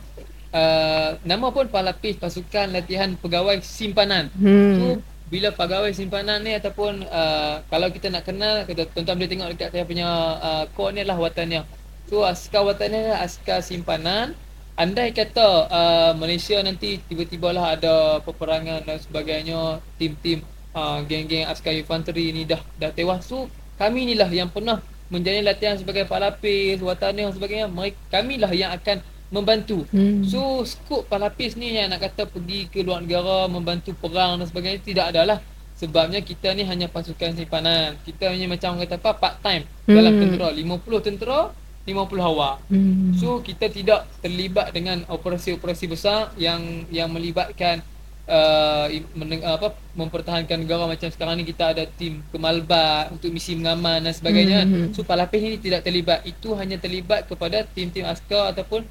[0.54, 4.30] uh, nama pun Palapis pasukan latihan pegawai simpanan.
[4.38, 4.78] Hmm.
[4.78, 4.86] So
[5.34, 9.70] bila pegawai simpanan ni ataupun uh, kalau kita nak kenal kita tuan-tuan boleh tengok dekat
[9.74, 11.66] saya punya uh, kod ni lah watannya.
[12.06, 14.38] So askar watannya adalah askar simpanan.
[14.74, 20.42] Andai kata uh, Malaysia nanti tiba-tiba lah ada peperangan dan sebagainya, tim-tim
[20.74, 23.26] uh, geng-geng askar infanteri ni dah dah tewas.
[23.26, 24.82] So kami ni lah yang pernah
[25.14, 27.68] menjalani latihan sebagai palapis, watannya dan sebagainya.
[27.70, 29.86] Mereka, kami lah yang akan membantu.
[29.94, 30.26] Hmm.
[30.26, 34.82] So skop palapis ni yang nak kata pergi ke luar negara membantu perang dan sebagainya
[34.86, 35.38] tidak adalah
[35.74, 37.98] sebabnya kita ni hanya pasukan simpanan.
[38.06, 40.22] Kita hanya macam orang kata apa part time dalam Hmm.
[40.22, 41.40] tentera 50 tentera
[41.84, 42.56] 50 awak.
[42.70, 43.12] Hmm.
[43.18, 47.82] So kita tidak terlibat dengan operasi-operasi besar yang yang melibatkan
[48.28, 53.56] uh, meneng, apa mempertahankan negara macam sekarang ni kita ada tim ke Malbat untuk misi
[53.56, 54.64] mengaman dan sebagainya.
[54.66, 54.96] Mhm.
[54.96, 56.24] So Palapis ni tidak terlibat.
[56.24, 58.86] Itu hanya terlibat kepada tim-tim askar ataupun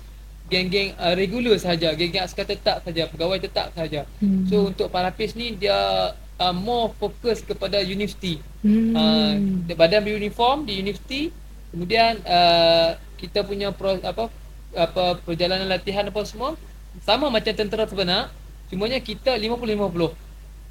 [0.52, 4.04] geng-geng uh, regular sahaja, geng-geng askar tetap saja, pegawai tetap saja.
[4.20, 4.44] Hmm.
[4.52, 8.36] So untuk Palapis ni dia uh, more fokus kepada universiti.
[8.60, 8.92] Hmm.
[8.92, 9.32] Uh,
[9.72, 11.32] badan beruniform di universiti.
[11.72, 14.28] Kemudian uh, kita punya pro, apa
[14.76, 16.52] apa perjalanan latihan apa semua
[17.00, 18.28] sama macam tentera sebenar.
[18.72, 20.16] Cumanya kita 50-50.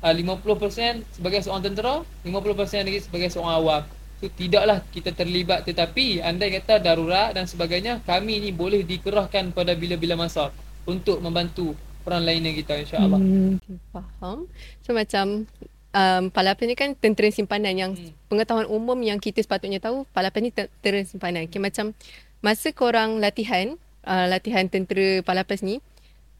[0.02, 3.82] Uh, 50% sebagai seorang tentera, 50% lagi sebagai seorang awam.
[4.18, 9.78] So tidaklah kita terlibat tetapi andai kata darurat dan sebagainya kami ni boleh dikerahkan pada
[9.78, 10.50] bila-bila masa
[10.86, 13.22] untuk membantu peran lainnya kita insya-Allah.
[13.22, 13.62] Hmm,
[13.94, 14.50] faham.
[14.82, 15.46] So macam
[15.94, 18.14] um, Palapan ni kan tentera simpanan yang Hmm.
[18.26, 21.46] pengetahuan umum yang kita sepatutnya tahu Palapan ni tentera simpanan.
[21.46, 21.94] Okay, macam
[22.42, 25.78] masa korang latihan, uh, latihan tentera Palapas ni,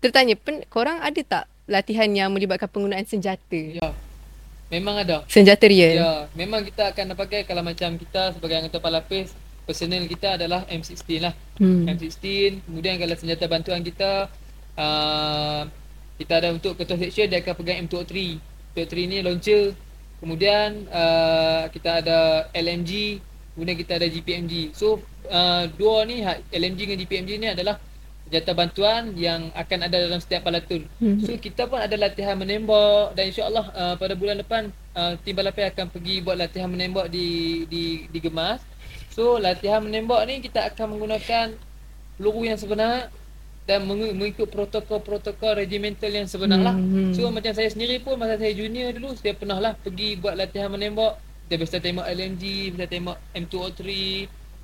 [0.02, 3.58] tertanya pen, korang ada tak latihan yang melibatkan penggunaan senjata?
[3.58, 3.94] Ya.
[4.72, 5.28] Memang ada.
[5.28, 6.00] Senjata real?
[6.00, 9.36] Ya, memang kita akan pakai kalau macam kita sebagai anggota palapis,
[9.68, 11.36] personal kita adalah M16 lah.
[11.60, 11.84] Hmm.
[11.92, 14.32] M16, kemudian kalau senjata bantuan kita
[14.80, 15.68] uh,
[16.16, 18.16] kita ada untuk ketua section dia akan pegang M203.
[18.72, 19.76] M203 ni launcher.
[20.24, 23.20] Kemudian uh, kita ada LMG,
[23.58, 24.72] kemudian kita ada GPMG.
[24.72, 27.76] So uh, dua ni LMG dengan GPMG ni adalah
[28.32, 30.88] senjata bantuan yang akan ada dalam setiap palatun.
[31.04, 31.28] Mhm.
[31.28, 35.68] So kita pun ada latihan menembak dan insyaallah uh, pada bulan depan uh, tim balapai
[35.68, 38.64] akan pergi buat latihan menembak di di di Gemas.
[39.12, 41.60] So latihan menembak ni kita akan menggunakan
[42.16, 43.12] peluru yang sebenar
[43.68, 46.76] dan mengikut protokol-protokol regimental yang sebenar lah.
[46.80, 47.12] Hmm.
[47.12, 50.72] So macam saya sendiri pun masa saya junior dulu saya pernah lah pergi buat latihan
[50.72, 51.20] menembak.
[51.52, 53.84] Kita biasa tembak LMG, biasa tembak M203,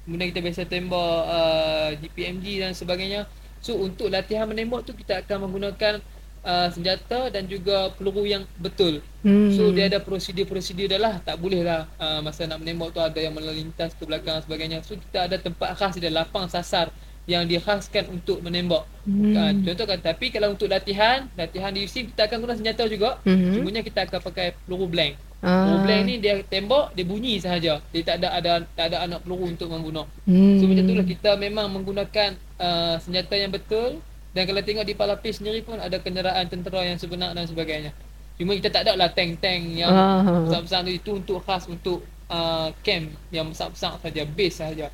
[0.07, 3.27] kemudian kita biasa tembak uh, GPMG dan sebagainya.
[3.67, 5.99] So untuk latihan menembak tu kita akan menggunakan
[6.47, 9.03] uh, senjata dan juga peluru yang betul.
[9.27, 9.51] Hmm.
[9.51, 13.19] So dia ada prosedur-prosedur dah lah Tak boleh lah uh, Masa nak menembak tu ada
[13.19, 16.87] yang melintas ke belakang dan sebagainya So kita ada tempat khas dia lapang sasar
[17.27, 19.31] Yang dikhaskan untuk menembak Hmm.
[19.31, 23.19] uh, Contoh kan Tapi kalau untuk latihan Latihan di UC kita akan guna senjata juga
[23.23, 23.51] Mhm.
[23.53, 25.63] Cumanya kita akan pakai peluru blank Ah.
[25.63, 29.21] Peluru blank ni dia tembak Dia bunyi sahaja Dia tak ada ada tak ada anak
[29.21, 30.57] peluru untuk membunuh Hmm.
[30.57, 34.93] So macam tu lah kita memang menggunakan uh, senjata yang betul dan kalau tengok di
[34.93, 37.89] Palapis sendiri pun ada kenderaan tentera yang sebenar dan sebagainya.
[38.35, 40.21] Cuma kita tak ada lah tank-tank yang Ah.
[40.43, 44.93] besar-besar tu itu untuk khas untuk uh, camp yang besar-besar saja, base saja.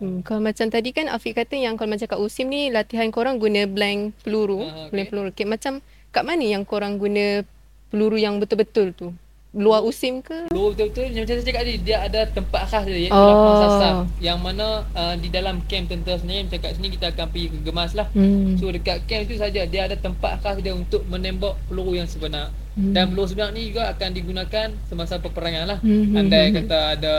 [0.00, 3.36] Hmm, kalau macam tadi kan Afiq kata yang kalau macam kat USIM ni latihan korang
[3.36, 5.12] guna blank peluru, Ah, blank okey.
[5.12, 5.28] peluru.
[5.30, 5.72] Okay, macam
[6.08, 7.44] kat mana yang korang guna
[7.86, 9.08] peluru yang betul-betul tu?
[9.50, 10.46] Luar USIM ke?
[10.46, 13.26] Peluru betul-betul macam saya cakap tadi dia ada tempat khas dia iaitu Oh.
[13.26, 17.26] lapang sasar yang mana uh, di dalam camp tentera sendiri macam kat sini kita akan
[17.28, 18.06] pergi ke Gemas lah.
[18.10, 18.56] Hmm.
[18.56, 22.48] So dekat camp tu saja dia ada tempat khas dia untuk menembak peluru yang sebenar.
[22.72, 22.94] Hmm.
[22.94, 25.78] Dan peluru sebenar ni juga akan digunakan semasa peperangan lah.
[25.82, 27.14] Hmm, hmm, Andai hmm, kata ada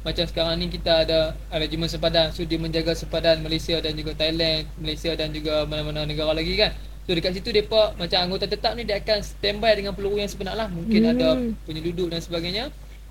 [0.00, 2.32] macam sekarang ni kita ada regimen sepadan.
[2.32, 6.72] So dia menjaga sepadan Malaysia dan juga Thailand, Malaysia dan juga mana-mana negara lagi kan.
[7.04, 10.56] So dekat situ depa macam anggota tetap ni dia akan standby dengan peluru yang sebenar
[10.56, 10.68] lah.
[10.70, 11.12] Mungkin Hmm.
[11.16, 11.28] ada
[11.66, 12.64] penyeluduk dan sebagainya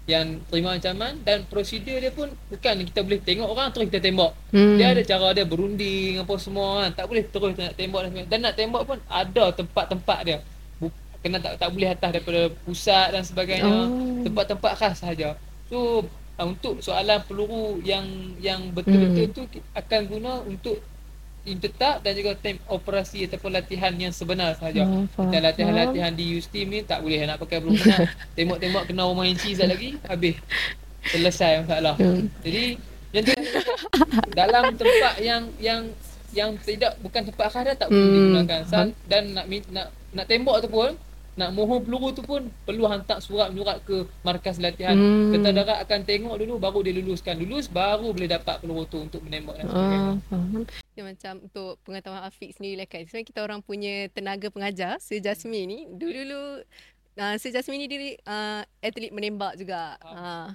[0.10, 4.34] yang terima ancaman dan prosedur dia pun bukan kita boleh tengok orang terus kita tembak.
[4.50, 4.82] Hmm.
[4.82, 6.92] Dia ada cara dia berunding apa semua kan.
[6.98, 8.30] Tak boleh terus nak tembak dan sebagainya.
[8.34, 10.40] Dan nak tembak pun ada tempat-tempat dia.
[11.20, 13.68] Kena tak tak boleh atas daripada pusat dan sebagainya.
[13.68, 14.24] Oh.
[14.24, 15.36] Tempat-tempat khas sahaja.
[15.68, 16.08] So
[16.40, 18.08] uh, untuk soalan peluru yang
[18.40, 19.36] yang betul-betul Hmm.
[19.36, 20.80] tu akan guna untuk
[21.42, 24.84] tim tetap dan juga tim operasi ataupun latihan yang sebenar sahaja.
[24.84, 25.30] Oh, faham.
[25.30, 28.08] Dan latihan-latihan di USTIM ni tak boleh nak pakai peluru benar.
[28.36, 30.36] Tembak-tembak kena rumah inci sekejap lagi habis.
[31.06, 31.96] Selesai masalah.
[31.96, 32.28] Hmm.
[32.40, 32.76] Jadi
[33.10, 33.26] yang
[34.32, 35.82] dalam tempat yang yang
[36.30, 38.14] yang tidak bukan tempat khas dah tak boleh Hmm.
[38.14, 38.62] digunakan.
[38.64, 40.94] Sa- Dan nak nak nak tembak tu pun
[41.36, 44.96] nak mohon peluru tu pun perlu hantar surat menyurat ke markas latihan.
[44.98, 45.36] Hmm.
[45.36, 47.38] Tentara darat akan tengok dulu baru dia luluskan.
[47.38, 50.00] Lulus baru boleh dapat peluru tu untuk menembak dan sebagainya.
[50.00, 50.64] Ah, faham.
[50.96, 53.02] Dia macam untuk pengetahuan Afiq sendiri lah kan.
[53.06, 56.64] Sebenarnya kita orang punya tenaga pengajar, Sir Jasmine ni, dulu-dulu
[57.20, 59.96] uh, Sir Jasmine ni dia uh, atlet menembak juga.
[60.04, 60.50] Uh,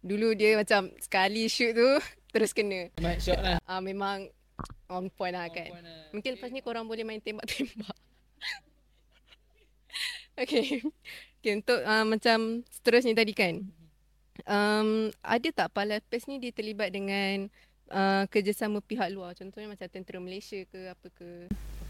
[0.00, 1.90] dulu dia macam sekali shoot tu
[2.32, 2.88] terus kena.
[2.96, 3.58] Memang lah.
[3.68, 4.18] Uh, memang
[4.88, 5.68] on point lah kan.
[5.68, 6.04] On point lah.
[6.16, 7.96] Mungkin lepas ni korang boleh main tembak-tembak.
[10.40, 10.80] Okay.
[11.40, 11.52] okay.
[11.54, 13.54] Untuk uh, macam seterusnya tadi kan.
[14.48, 17.52] Um, ada tak Palapes ni dia terlibat dengan
[17.92, 19.36] uh, kerjasama pihak luar?
[19.36, 21.28] Contohnya macam tentera Malaysia ke apa ke?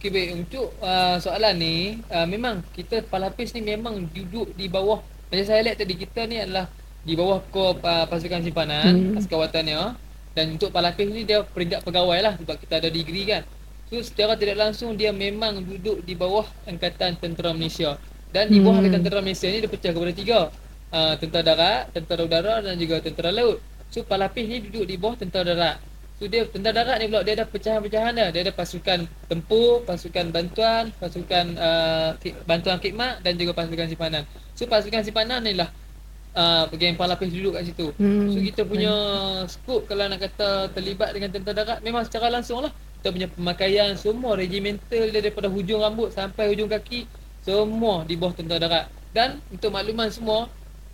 [0.00, 5.04] Okey baik untuk uh, soalan ni uh, memang kita palapis ni memang duduk di bawah
[5.28, 6.72] macam saya lihat tadi kita ni adalah
[7.04, 9.06] di bawah kor uh, pasukan simpanan Hmm.
[9.12, 9.18] hmm.
[9.20, 9.94] askar watannya
[10.32, 13.44] dan untuk palapis ni dia peringkat pegawai lah sebab kita ada degree kan.
[13.92, 17.98] So secara tidak langsung dia memang duduk di bawah angkatan tentera Malaysia
[18.30, 18.94] dan di bawah Hmm.
[18.94, 20.40] tentera Malaysia ni dia pecah kepada tiga.
[20.90, 23.62] Uh, tentera darat, tentera udara dan juga tentera laut.
[23.90, 25.76] So palapis ni duduk di bawah tentera darat.
[26.18, 28.28] So dia tentera darat ni pula dia ada pecahan-pecahan dia.
[28.34, 32.10] Dia ada pasukan tempur, pasukan bantuan, pasukan uh,
[32.46, 34.22] bantuan khidmat dan juga pasukan simpanan.
[34.58, 35.70] So pasukan simpanan ni lah
[36.34, 37.90] uh, geng palapis duduk kat situ.
[37.98, 38.30] Hmm.
[38.30, 38.92] So kita punya
[39.46, 42.74] skop kalau nak kata terlibat dengan tentera darat memang secara langsung lah.
[43.00, 47.08] Kita punya pemakaian semua regimental dia daripada hujung rambut sampai hujung kaki
[47.40, 48.86] semua di bawah tentera darat.
[49.10, 50.46] Dan untuk makluman semua,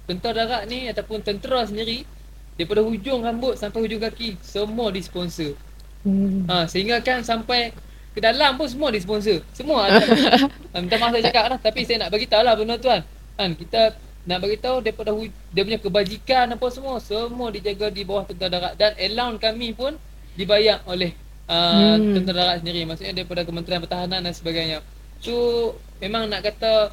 [0.06, 2.06] tentera darat ni ataupun tentera sendiri
[2.56, 5.52] daripada hujung rambut sampai hujung kaki semua disponsor.
[6.06, 6.46] Hmm.
[6.46, 7.74] Ha, sehingga kan sampai
[8.14, 9.42] ke dalam pun semua disponsor.
[9.52, 10.00] Semua ada.
[10.72, 13.02] ha, minta maaf saya cakap lah tapi saya nak bagi tahu lah benda tuan.
[13.36, 13.92] Kan kita
[14.24, 18.48] nak bagi tahu daripada hu- dia punya kebajikan apa semua semua dijaga di bawah tentera
[18.48, 19.94] darat dan allowance kami pun
[20.34, 21.12] dibayar oleh
[21.46, 22.14] uh, Hmm.
[22.16, 24.78] tentera darat sendiri maksudnya daripada Kementerian Pertahanan dan sebagainya.
[25.20, 25.34] So
[25.98, 26.92] memang nak kata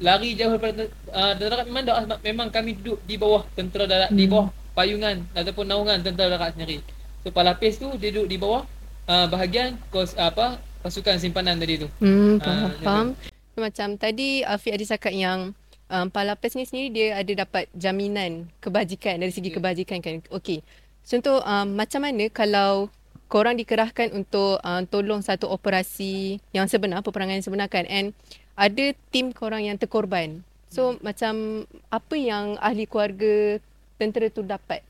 [0.00, 4.24] lari jauh daripada uh, darat memang dah, memang kami duduk di bawah tentera darat di
[4.24, 4.32] Hmm.
[4.32, 6.80] bawah payungan ataupun naungan tentera darat sendiri.
[7.20, 8.64] So palapis tu dia duduk di bawah
[9.06, 11.88] uh, bahagian kos apa pasukan simpanan tadi tu.
[12.00, 13.06] Hmm, Ah, faham, faham.
[13.54, 15.54] Macam tadi Afiq ada cakap yang
[15.86, 19.56] um, Palapes ni sendiri dia ada dapat jaminan kebajikan dari segi Ya.
[19.56, 20.20] kebajikan kan.
[20.28, 20.60] Okey.
[21.04, 22.88] Contoh um, macam mana kalau
[23.26, 28.14] korang dikerahkan untuk um, tolong satu operasi yang sebenar, peperangan yang sebenar kan and
[28.54, 30.44] ada tim korang yang terkorban.
[30.70, 33.58] So macam apa yang ahli keluarga
[33.98, 34.82] tentera tu dapat?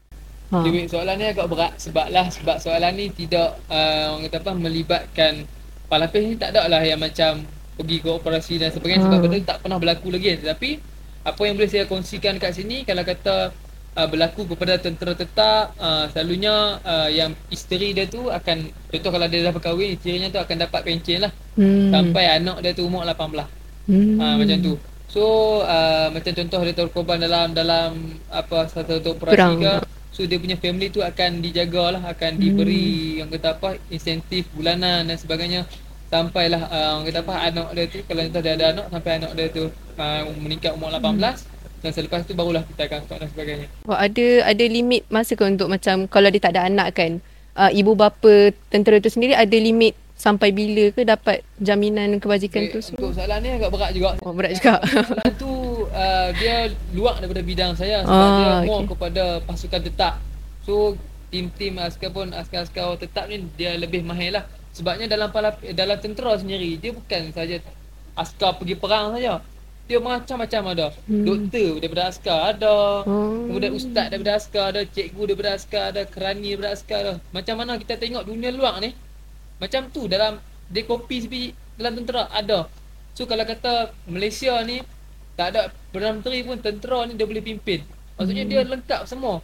[0.53, 0.61] Ha.
[0.61, 4.53] Jadi soalan ni agak berat sebab lah sebab soalan ni tidak uh, orang kata apa
[4.53, 5.33] melibatkan
[5.89, 7.45] palapis ni tak ada lah yang macam
[7.75, 9.23] pergi ke operasi dan sebagainya sebab Ah.
[9.25, 10.71] benda tak pernah berlaku lagi tetapi
[11.25, 13.51] apa yang boleh saya kongsikan kat sini kalau kata
[13.95, 18.57] uh, berlaku kepada tentera tetap uh, selalunya uh, yang isteri dia tu akan
[18.91, 21.95] contoh kalau dia dah berkahwin isterinya tu akan dapat pencen lah Hmm.
[21.95, 23.47] sampai anak dia tu umur 18
[23.85, 24.17] Hmm.
[24.17, 24.75] Ha, macam tu.
[25.07, 25.23] So
[25.61, 27.91] uh, macam contoh dia terkorban dalam dalam
[28.27, 29.61] apa satu satu operasi Perang.
[29.61, 29.73] ke.
[30.09, 35.05] So dia punya family tu akan dijaga lah, akan diberi yang kata apa insentif bulanan
[35.05, 35.69] dan sebagainya
[36.09, 39.31] sampailah uh, orang kata apa anak dia tu kalau contoh dia ada anak sampai anak
[39.35, 41.54] dia tu uh, meningkat umur 18
[41.85, 43.67] dan selepas tu barulah kita akan stop dan sebagainya.
[43.85, 47.21] Wah, ada ada limit masa ke untuk macam kalau dia tak ada anak kan
[47.55, 48.33] uh, ibu bapa
[48.67, 52.99] tentera tu sendiri ada limit sampai bila ke dapat jaminan kebajikan tu Okay, semua?
[53.03, 54.11] untuk soalan ni agak berat juga.
[54.19, 54.81] Oh, berat juga.
[54.81, 55.51] Soalan tu
[55.85, 56.55] uh, dia
[56.91, 58.91] luar daripada bidang saya sebab Ah, dia more okey.
[58.91, 60.15] kepada pasukan tetap.
[60.65, 60.97] So
[61.29, 64.47] tim-tim askar pun askar-askar tetap ni dia lebih mahir lah.
[64.71, 65.29] Sebabnya dalam
[65.75, 67.61] dalam tentera sendiri dia bukan saja
[68.15, 69.43] askar pergi perang saja.
[69.85, 70.87] Dia macam-macam ada.
[71.05, 71.25] Hmm.
[71.29, 73.05] Doktor daripada askar ada.
[73.05, 73.45] Oh.
[73.53, 77.13] Kemudian ustaz daripada askar ada, cikgu daripada askar ada, kerani daripada askar ada.
[77.37, 78.97] Macam mana kita tengok dunia luar ni
[79.63, 81.43] macam tu dalam dia kopi sepi
[81.79, 82.67] dalam tentera ada.
[83.15, 84.83] So kalau kata Malaysia ni
[85.35, 87.81] tak ada Perdana Menteri pun tentera ni dia boleh pimpin.
[88.19, 89.43] Maksudnya dia lengkap semua.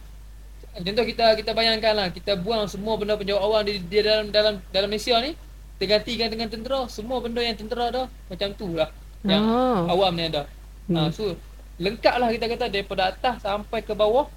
[0.71, 4.63] Contoh kita kita bayangkan lah kita buang semua benda penjawat awam di, di dalam dalam
[4.71, 5.35] dalam Malaysia ni
[5.81, 8.87] tergantikan dengan tentera semua benda yang tentera ada macam tu lah
[9.23, 9.85] yang Ah.
[9.87, 10.49] awam ni ada.
[10.89, 10.97] Hmm.
[10.97, 11.33] Ha, so
[11.77, 14.29] lengkap lah kita kata daripada atas sampai ke bawah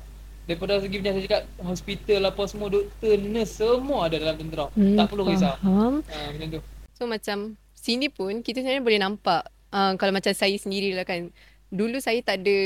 [0.45, 4.69] daripada segi macam saya cakap hospital apa semua doktor nurse semua ada dalam tentera.
[4.73, 5.57] Hmm, tak perlu risau.
[5.57, 5.95] Faham.
[6.05, 6.61] Ha, macam tu.
[6.95, 7.37] So macam
[7.73, 9.43] sini pun kita sebenarnya boleh nampak
[9.73, 11.33] uh, kalau macam saya sendiri lah kan.
[11.75, 12.57] Dulu saya tak ada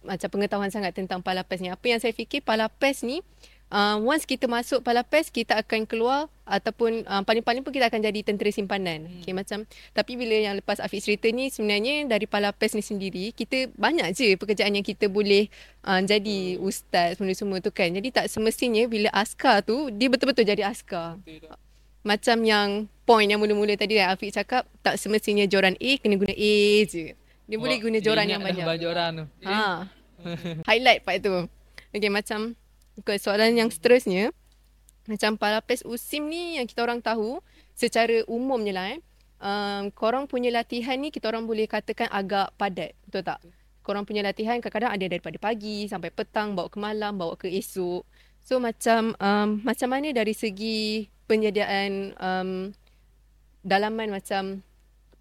[0.00, 1.68] macam pengetahuan sangat tentang Palapes ni.
[1.68, 3.24] Apa yang saya fikir Palapes ni uh,
[4.02, 8.52] once kita masuk Palapes kita akan keluar ataupun uh, paling-paling pun kita akan jadi tentera
[8.52, 9.08] simpanan.
[9.08, 9.20] Hmm.
[9.24, 9.64] Okay, macam
[9.96, 14.36] tapi bila yang lepas Afiq cerita ni sebenarnya dari Palapes ni sendiri kita banyak je
[14.36, 15.48] pekerjaan yang kita boleh
[15.88, 17.88] uh, jadi ustaz semua-semua tu kan.
[17.88, 21.56] Jadi tak semestinya bila askar tu dia betul-betul jadi askar Betul
[22.04, 22.68] macam yang
[23.08, 27.16] point yang mula-mula tadi yang Afiq cakap tak semestinya joran A kena guna A je.
[27.48, 28.64] Dia boleh Wah, guna joran yang banyak.
[28.76, 29.24] joran tu.
[29.48, 29.88] Ha.
[30.68, 31.48] Highlight part tu.
[31.96, 32.52] Okay macam
[33.00, 34.30] okay, soalan yang seterusnya
[35.04, 37.40] macam Palapes Usim ni yang kita orang tahu
[37.76, 39.00] secara umumnya lah eh.
[39.44, 42.96] Um, korang punya latihan ni kita orang boleh katakan agak padat.
[43.04, 43.44] Betul tak?
[43.84, 48.08] Korang punya latihan kadang-kadang ada daripada pagi sampai petang, bawa ke malam, bawa ke esok.
[48.40, 52.50] So macam um, macam mana dari segi penyediaan um,
[53.60, 54.64] dalaman macam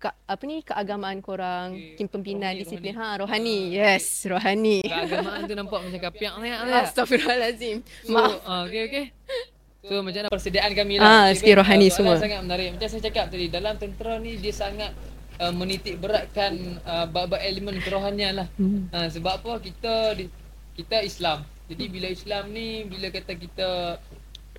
[0.04, 2.04] ke, apa ni keagamaan korang, okay.
[2.04, 2.92] pimpinan, rohani, disiplin.
[2.92, 3.08] rohani.
[3.08, 3.60] Ha, rohani.
[3.72, 4.80] Yes, rohani.
[4.84, 6.68] Keagamaan tu nampak macam kapiak sangat tu.
[6.68, 6.84] tak?
[6.84, 7.78] Astagfirullahalazim.
[8.04, 8.32] So, Maaf.
[8.44, 9.06] uh, okay, okay.
[9.84, 11.36] So macam mana persediaan kami Ah, lah.
[11.36, 12.16] sikit rohani soalan semua.
[12.18, 12.68] sangat menarik.
[12.72, 14.92] Macam saya cakap tadi, dalam tentera ni dia sangat
[15.40, 18.48] uh, menitik beratkan uh, bab-bab elemen kerohanian lah.
[18.56, 18.88] Hmm.
[18.92, 20.32] Ha, sebab apa kita di,
[20.74, 21.44] kita Islam.
[21.68, 24.00] Jadi bila Islam ni bila kata kita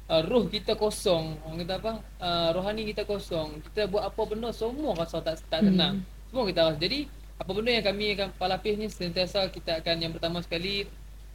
[0.09, 1.92] uh, roh kita kosong, orang kata apa?
[2.20, 3.61] Uh, rohani kita kosong.
[3.70, 6.05] Kita buat apa benda semua rasa tak tak tenang.
[6.28, 6.78] Semua kita rasa.
[6.80, 10.86] Jadi apa benda yang kami akan palapis ni sentiasa kita akan yang pertama sekali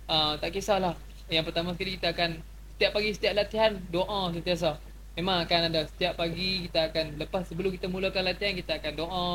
[0.08, 0.96] uh, tak kisahlah.
[1.30, 2.30] Yang pertama sekali kita akan
[2.76, 4.80] setiap pagi setiap latihan doa sentiasa.
[5.18, 9.30] Memang akan ada setiap pagi kita akan lepas sebelum kita mulakan latihan kita akan doa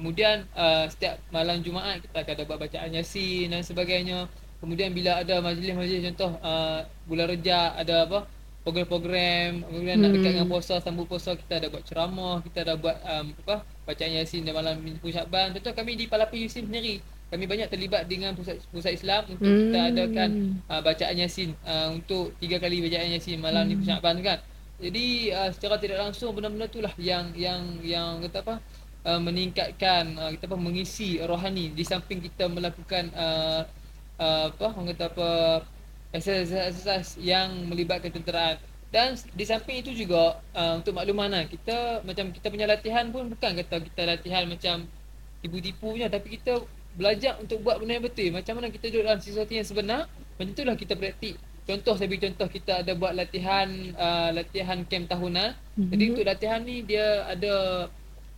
[0.00, 4.32] Kemudian uh, setiap malam Jumaat kita akan ada buat bacaan Yasin dan sebagainya.
[4.56, 8.24] Kemudian bila ada majlis-majlis contoh uh, bulan Rejab ada apa
[8.70, 9.66] program-program.
[9.66, 10.36] Kemudian nak dekat Hmm.
[10.38, 14.46] dengan puasa sambut puasa kita ada buat ceramah kita ada buat um, apa bacaan Yasin
[14.46, 17.02] dan malam minggu Syaban contoh kami di Palapi Yasin sendiri.
[17.30, 19.90] Kami banyak terlibat dengan pusat pusat Islam untuk kita Hmm.
[19.90, 20.30] adakan
[20.66, 24.38] uh, bacaan Yasin uh, untuk tiga kali bacaan Yasin malam minggu Syaban tu kan.
[24.80, 28.54] Jadi uh, secara tidak langsung benda-benda itulah yang yang yang kata apa
[29.04, 33.62] uh, meningkatkan uh, kita apa mengisi rohani di samping kita melakukan uh,
[34.16, 35.28] uh, apa orang kata apa
[36.12, 38.58] exercise yang melibatkan tenteraan.
[38.90, 43.30] Dan di samping itu juga uh, untuk makluman lah kita macam kita punya latihan pun
[43.30, 44.82] bukan kata kita latihan macam
[45.46, 46.58] tipu-tipu punya tapi kita
[46.98, 48.34] belajar untuk buat benda yang betul.
[48.34, 51.38] Macam mana kita duduk dalam sesuatu yang sebenar macam itulah kita praktik.
[51.70, 55.54] Contoh saya beri contoh kita ada buat latihan uh, latihan camp tahunan.
[55.78, 57.86] Jadi untuk latihan ni dia ada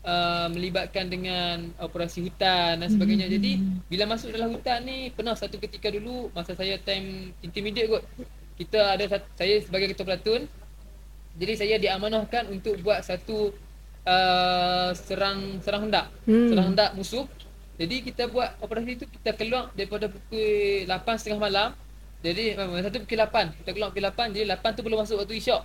[0.03, 3.27] uh, melibatkan dengan operasi hutan dan sebagainya.
[3.31, 8.05] Jadi bila masuk dalam hutan ni pernah satu ketika dulu masa saya time intermediate kot.
[8.59, 10.47] Kita ada saya sebagai ketua platoon.
[11.33, 13.57] Jadi saya diamanahkan untuk buat satu
[14.05, 16.13] uh, serang serang hendak.
[16.29, 16.53] Hmm.
[16.53, 17.25] Serang hendak musuh.
[17.81, 21.73] Jadi kita buat operasi tu kita keluar daripada pukul 8.30 malam.
[22.23, 23.65] Jadi uh, masa tu pukul 8.
[23.65, 24.37] Kita keluar pukul 8.
[24.37, 25.63] Jadi 8 tu belum masuk waktu isyak.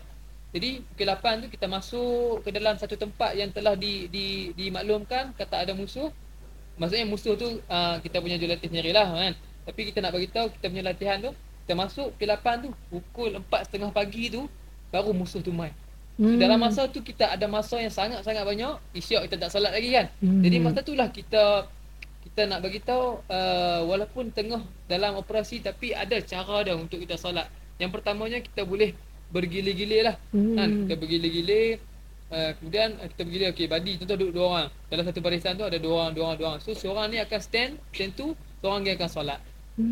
[0.58, 5.38] Jadi pukul 8 tu kita masuk ke dalam satu tempat yang telah di, di, dimaklumkan
[5.38, 6.10] kata ada musuh.
[6.82, 9.34] Maksudnya musuh tu uh, kita punya jurulatih sendiri lah kan.
[9.70, 11.32] Tapi kita nak bagi tahu kita punya latihan tu
[11.68, 14.42] kita masuk pukul 8 tu pukul 4.30 pagi tu
[14.90, 15.76] baru musuh tu main.
[16.18, 16.42] Hmm.
[16.42, 20.10] dalam masa tu kita ada masa yang sangat-sangat banyak isyak kita tak solat lagi kan.
[20.18, 20.42] Hmm.
[20.42, 21.70] Jadi masa tu lah kita
[22.26, 27.22] kita nak bagi tahu uh, walaupun tengah dalam operasi tapi ada cara dia untuk kita
[27.22, 27.46] solat.
[27.78, 28.98] Yang pertamanya kita boleh
[29.32, 30.16] bergilir-gilir lah.
[30.32, 30.56] Hmm.
[30.56, 30.70] Kan?
[30.86, 31.80] Kita bergilir-gilir
[32.32, 34.68] uh, kemudian uh, kita bergilir okey badi contoh duduk dua orang.
[34.88, 36.62] Dalam satu barisan tu ada dua orang, dua orang, dua orang.
[36.64, 39.40] So seorang ni akan stand, stand tu seorang dia akan solat.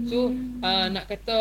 [0.09, 0.33] So
[0.65, 1.37] uh, nak kata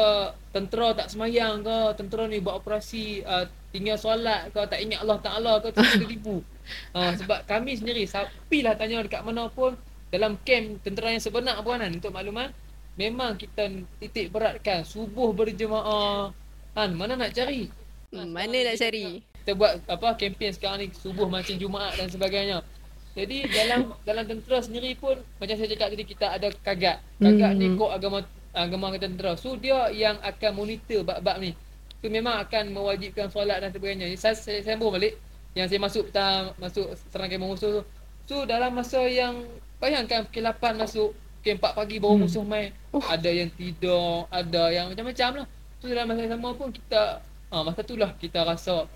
[0.53, 5.19] tentera tak semayang ke, tentera ni buat operasi uh, tinggal solat ke, tak ingat Allah
[5.25, 6.45] Taala ke, tu kita tipu.
[6.93, 9.73] Uh, sebab kami sendiri sapilah tanya dekat mana pun
[10.13, 12.53] dalam kamp tentera yang sebenar pun kan untuk makluman
[12.95, 16.31] memang kita titik beratkan subuh berjemaah
[16.71, 17.67] kan mana nak cari
[18.15, 19.19] Hmm, Mana nak cari?
[19.35, 22.65] kita buat apa kempen sekarang ni subuh macam Jumaat dan sebagainya.
[23.12, 26.97] Jadi dalam dalam tentera sendiri pun macam saya cakap tadi kita ada kagat.
[27.19, 27.61] Kagat Hmm.
[27.61, 28.19] ni kod agama
[28.51, 29.35] agama tentera.
[29.35, 31.53] So dia yang akan monitor bab-bab ni.
[32.01, 34.09] So memang akan mewajibkan solat dan sebagainya.
[34.15, 35.19] Saya, saya sambung balik
[35.53, 37.83] yang saya masuk petang masuk serang kemah musuh tu.
[38.25, 39.45] So dalam masa yang
[39.77, 42.23] bayangkan pukul 8 masuk pukul 4 pagi baru Hmm.
[42.25, 42.73] musuh main.
[42.97, 45.47] Ada yang tidur, ada yang macam-macam lah.
[45.79, 47.21] So dalam masa yang sama pun kita
[47.55, 48.91] ha, masa tu lah kita rasa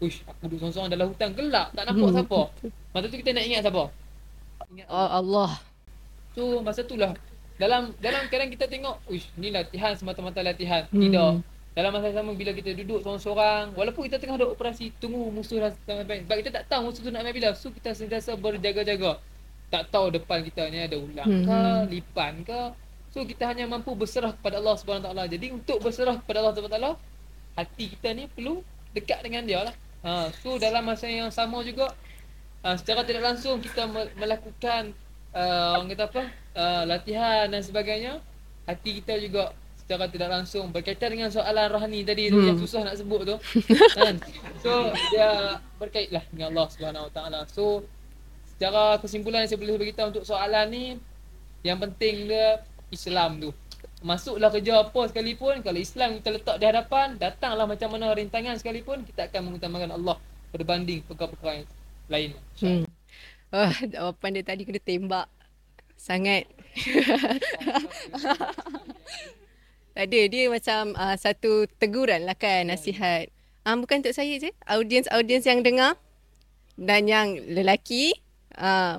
[0.00, 2.16] Uish, aku duduk seorang-seorang dalam hutan gelap, tak nampak Hmm.
[2.16, 2.40] siapa.
[2.90, 3.84] Masa tu kita nak ingat siapa?
[4.72, 5.50] Ingat Oh Allah.
[6.32, 7.12] So masa tu lah
[7.60, 10.88] dalam dalam kadang kita tengok, uish, ni latihan semata-mata latihan.
[10.88, 11.04] Hmm.
[11.04, 11.32] Tidak.
[11.70, 15.70] Dalam masa sama bila kita duduk seorang-seorang, walaupun kita tengah ada operasi, tunggu musuh dah
[15.84, 17.52] sampai sebab kita tak tahu musuh tu nak main bila.
[17.52, 19.20] So kita sentiasa berjaga-jaga.
[19.68, 21.44] Tak tahu depan kita ni ada ulang Hmm.
[21.44, 21.58] ke,
[21.92, 22.72] lipan ke.
[23.12, 25.28] So kita hanya mampu berserah kepada Allah Taala.
[25.28, 26.90] Jadi untuk berserah kepada Allah Taala,
[27.54, 29.74] hati kita ni perlu dekat dengan dia lah.
[30.00, 31.92] Ha, so dalam masa yang sama juga
[32.60, 34.96] uh, secara tidak langsung kita me- melakukan
[35.30, 36.22] uh, orang kata apa
[36.54, 38.16] uh, latihan dan sebagainya
[38.64, 42.46] hati kita juga secara tidak langsung berkaitan dengan soalan rohani tadi Hmm.
[42.46, 43.36] yang susah nak sebut tu
[43.98, 44.16] kan
[44.58, 44.70] so
[45.10, 45.28] dia
[45.76, 47.84] berkaitlah dengan Allah Subhanahu Wa Taala so
[48.46, 50.84] secara kesimpulan yang saya boleh beritahu untuk soalan ni
[51.60, 53.50] yang penting dia Islam tu
[54.00, 59.04] Masuklah kerja apa sekalipun Kalau Islam kita letak di hadapan Datanglah macam mana rintangan sekalipun
[59.04, 60.16] Kita akan mengutamakan Allah
[60.50, 61.68] Berbanding perkara-perkara
[62.10, 62.34] lain.
[63.54, 65.26] Oh, jawapan dia tadi kena tembak.
[65.94, 66.50] Sangat.
[70.00, 73.30] Ada dia macam uh, satu teguran lah kan nasihat.
[73.62, 75.94] Um, bukan untuk saya je, audiens-audiens yang dengar
[76.80, 78.16] dan yang lelaki
[78.56, 78.98] uh,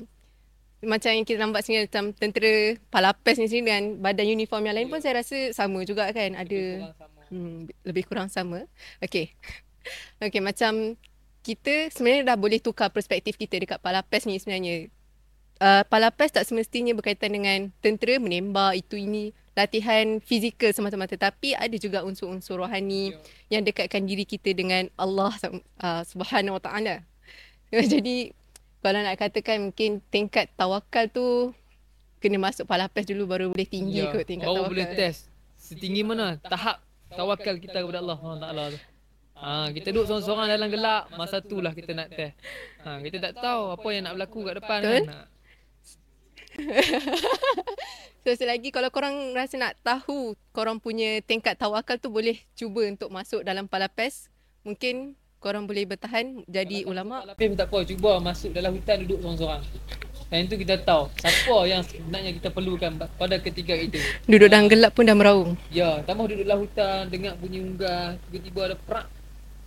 [0.81, 4.89] macam yang kita nampak sini macam tentera Palapes ni sini dengan badan uniform yang lain
[4.89, 7.21] pun saya rasa sama juga kan ada Orang sama.
[7.31, 8.59] Hmm, lebih kurang sama.
[8.99, 9.31] Okey.
[10.25, 10.97] Okey, macam
[11.41, 14.89] kita sebenarnya dah boleh tukar perspektif kita dekat Palapes ni sebenarnya.
[15.61, 21.75] Uh, Palapes tak semestinya berkaitan dengan tentera menembak itu ini latihan fizikal semata-mata tapi ada
[21.77, 23.13] juga unsur-unsur rohani
[23.51, 25.29] yang dekatkan diri kita dengan Allah
[25.81, 26.95] uh, Subhanahu Wa Taala.
[27.93, 28.33] Jadi
[28.81, 31.53] kalau nak katakan mungkin tingkat tawakal tu
[32.21, 34.65] kena masuk Palapes dulu baru boleh tinggi kot tingkat baru tawakal.
[34.65, 35.29] Ya, boleh test
[35.61, 36.81] Setinggi mana tahap
[37.13, 38.79] tawakal kita kepada Allah SWT tu
[39.41, 42.37] Ha, kita duduk seorang-seorang dalam gelap Masa tu lah kita nak test
[42.85, 44.93] ha, Kita tak tahu apa yang nak berlaku kat depan Betul.
[44.93, 45.05] kan.
[48.21, 53.09] So selagi kalau korang rasa nak tahu korang punya tingkat tawakal tu boleh cuba untuk
[53.09, 54.29] masuk dalam palapes.
[54.61, 57.15] Mungkin korang boleh bertahan jadi Kalau ulama.
[57.25, 57.77] Lapis pun tak apa.
[57.89, 59.63] Cuba masuk dalam hutan duduk seorang-seorang.
[60.31, 63.99] Dan itu kita tahu siapa yang sebenarnya kita perlukan pada ketika itu.
[64.29, 65.59] Duduk dalam gelap pun dah meraung.
[65.67, 69.07] Ya, tambah duduk dalam hutan, dengar bunyi unggas, tiba-tiba ada perak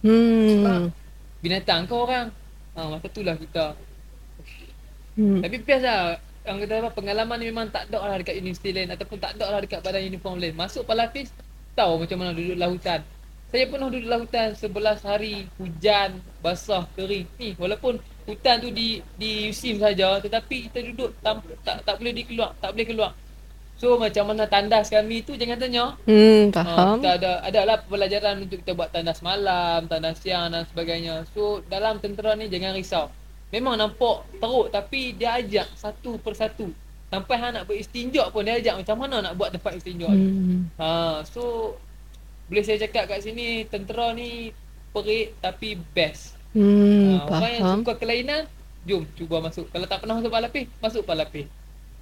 [0.04, 0.92] Hmm.
[1.40, 2.28] binatang ke orang.
[2.76, 3.72] Ha, masa itulah kita.
[5.16, 5.40] hmm.
[5.40, 6.20] Tapi best lah.
[6.44, 9.48] Yang kata apa, pengalaman ni memang tak ada lah dekat universiti lain ataupun tak ada
[9.48, 10.52] lah dekat badan uniform lain.
[10.52, 11.32] Masuk palapis,
[11.72, 13.00] tahu macam mana duduk dalam hutan.
[13.54, 17.22] Saya pernah duduk dalam hutan 11 hari, hujan, basah, kering.
[17.38, 22.18] Ni, walaupun hutan tu di di USIM saja tetapi kita duduk tam, tak tak boleh
[22.18, 23.14] dikeluar, tak boleh keluar.
[23.78, 25.94] So macam mana tandas kami tu jangan tanya.
[26.02, 26.98] Hmm, Ha, faham.
[26.98, 31.22] kita ada ada lah pelajaran untuk kita buat tandas malam, tandas siang dan sebagainya.
[31.30, 33.06] So dalam tentera ni jangan risau.
[33.54, 36.74] Memang nampak teruk tapi dia ajak satu persatu.
[37.06, 40.26] Sampai hang nak beristinja pun dia ajak macam mana nak buat tempat istinja tu.
[40.26, 40.66] Hmm.
[40.74, 41.78] Ha, so
[42.48, 44.52] boleh saya cakap kat sini tentera ni
[44.94, 46.36] perik tapi best.
[46.54, 48.46] Hmm, Ha, orang yang suka kelainan,
[48.86, 49.66] jom cuba masuk.
[49.74, 51.46] Kalau tak pernah masuk palapis, masuk palapis.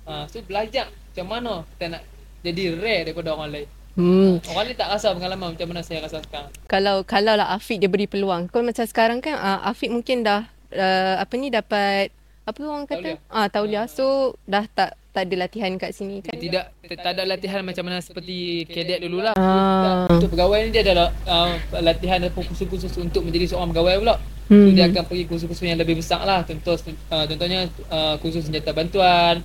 [0.05, 2.03] Ha, so belajar macam mana kita nak
[2.43, 3.69] jadi rare daripada orang lain.
[3.93, 4.41] Hmm.
[4.53, 6.53] Orang lain tak rasa pengalaman macam mana saya rasa sekarang.
[6.69, 8.49] Kalau kalau lah Afiq dia beri peluang.
[8.51, 12.13] Kalau macam sekarang kan uh, Afiq mungkin dah uh, apa ni dapat
[12.43, 12.99] apa orang kata?
[12.99, 13.19] Tauliah.
[13.31, 13.87] Ah, tauliah.
[13.87, 16.33] So dah tak tak ada latihan kat sini kan.
[16.41, 16.65] Dia tidak
[16.97, 19.37] tak ada latihan macam mana seperti kadet dululah.
[19.37, 20.09] Ah.
[20.09, 21.53] Untuk pegawai ni dia ada uh,
[21.85, 24.17] latihan ataupun kursus-kursus untuk menjadi seorang pegawai pula.
[24.49, 24.75] So, Hmm.
[24.75, 26.45] dia akan pergi kursus-kursus yang lebih besar lah.
[26.45, 29.41] Contoh uh, contohnya uh, kursus senjata bantuan,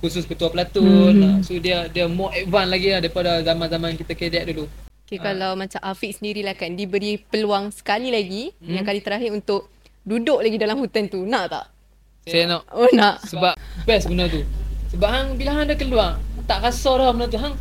[0.00, 1.12] kursus ketua pelatun.
[1.12, 1.24] Hmm.
[1.24, 4.68] Uh, so dia dia more advance lagi lah daripada zaman-zaman kita kadet dulu.
[5.06, 9.70] Okay, kalau macam Afiq sendirilah kan diberi peluang sekali lagi yang kali terakhir untuk
[10.02, 11.22] duduk lagi dalam hutan tu.
[11.22, 11.64] Nak tak?
[12.26, 13.22] Saya nak Oh nak.
[13.22, 13.54] sebab
[13.86, 14.42] best benda tu.
[14.96, 16.10] Sebab hang bila hang dah keluar,
[16.48, 17.36] tak rasa dah benda tu.
[17.36, 17.52] Hang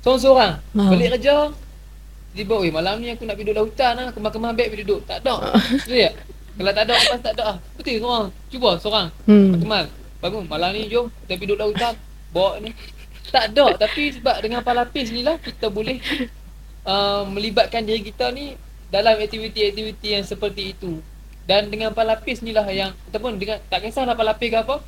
[0.00, 0.82] seorang-seorang Ha.
[0.88, 1.52] balik kerja
[2.30, 5.04] tiba oi malam ni aku nak pergi duduk hutan lah, kemar-kemar beg pergi duduk.
[5.04, 5.34] Tak ada.
[5.76, 6.14] Betul tak?
[6.56, 7.56] Kalau tak ada lepas tak ada ah.
[7.76, 8.26] Betul seorang.
[8.48, 9.08] Cuba seorang.
[9.28, 9.60] Hmm.
[9.60, 9.84] Kemal.
[10.24, 11.94] Bangun malam ni jom kita pergi duduk hutan.
[12.32, 12.70] Bawa ni.
[13.28, 16.00] Tak ada tapi sebab dengan palapis ni lah kita boleh
[16.88, 18.56] uh, melibatkan diri kita ni
[18.88, 20.96] dalam aktiviti-aktiviti yang seperti itu.
[21.44, 24.80] Dan dengan palapis ni lah yang ataupun dengan tak kisahlah palapis ke apa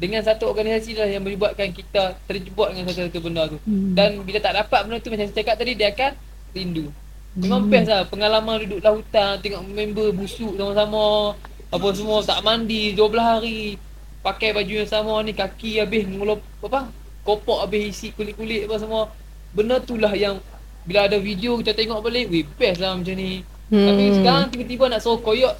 [0.00, 3.60] dengan satu organisasi lah yang membuatkan kita terjebak dengan satu-satu benda tu.
[3.68, 3.92] Hmm.
[3.92, 6.10] Dan bila tak dapat benda tu macam saya cakap tadi dia akan
[6.56, 6.88] rindu.
[7.36, 11.36] Memang best lah pengalaman duduk dalam hutan tengok member busuk sama-sama
[11.70, 13.78] apa semua tak mandi 12 hari
[14.24, 16.90] pakai baju yang sama ni kaki habis ngulop apa
[17.22, 19.06] kopok habis isi kulit-kulit apa semua
[19.54, 20.42] benda tu lah yang
[20.82, 23.86] bila ada video kita tengok balik weh best lah macam ni Hmm.
[23.86, 25.54] tapi sekarang tiba-tiba nak suruh koyok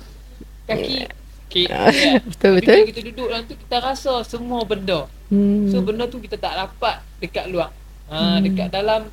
[0.67, 1.07] kaki
[1.51, 1.67] okay.
[2.23, 2.77] Betul, Tapi betul.
[2.77, 5.67] bila kita duduk dalam tu kita rasa semua benda Hmm.
[5.67, 7.71] So benda tu kita tak dapat dekat luar.
[8.07, 8.43] Ha, Hmm.
[8.43, 9.07] dekat dalam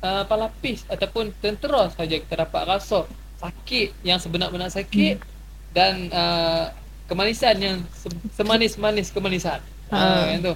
[0.00, 3.06] uh, palapis ataupun tentera saja kita dapat rasa
[3.36, 5.22] sakit yang sebenar-benar sakit
[5.70, 6.74] dan uh,
[7.06, 9.62] kemanisan yang se- semanis-manis kemanisan.
[9.88, 10.26] Ha, Ha.
[10.28, 10.54] yang tu.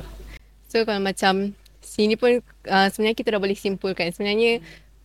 [0.67, 4.59] So kalau macam sini pun uh, sebenarnya kita dah boleh simpulkan sebenarnya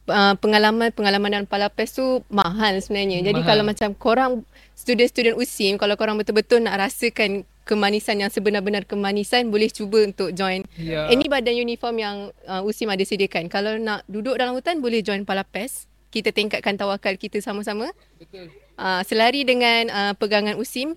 [0.07, 3.21] uh, pengalaman-pengalaman dalam Palapes tu mahal sebenarnya.
[3.23, 3.49] Jadi Mahal.
[3.53, 4.31] kalau macam korang
[4.73, 10.63] student-student USIM kalau korang betul-betul nak rasakan kemanisan yang sebenar-benar kemanisan boleh cuba untuk join
[10.79, 11.11] Ya.
[11.11, 12.15] any badan uniform yang
[12.47, 13.51] uh, USIM ada sediakan.
[13.51, 15.85] Kalau nak duduk dalam hutan boleh join Palapes.
[16.07, 17.91] Kita tingkatkan tawakal kita sama-sama.
[18.15, 18.47] Betul.
[18.79, 20.95] uh, selari dengan uh, pegangan USIM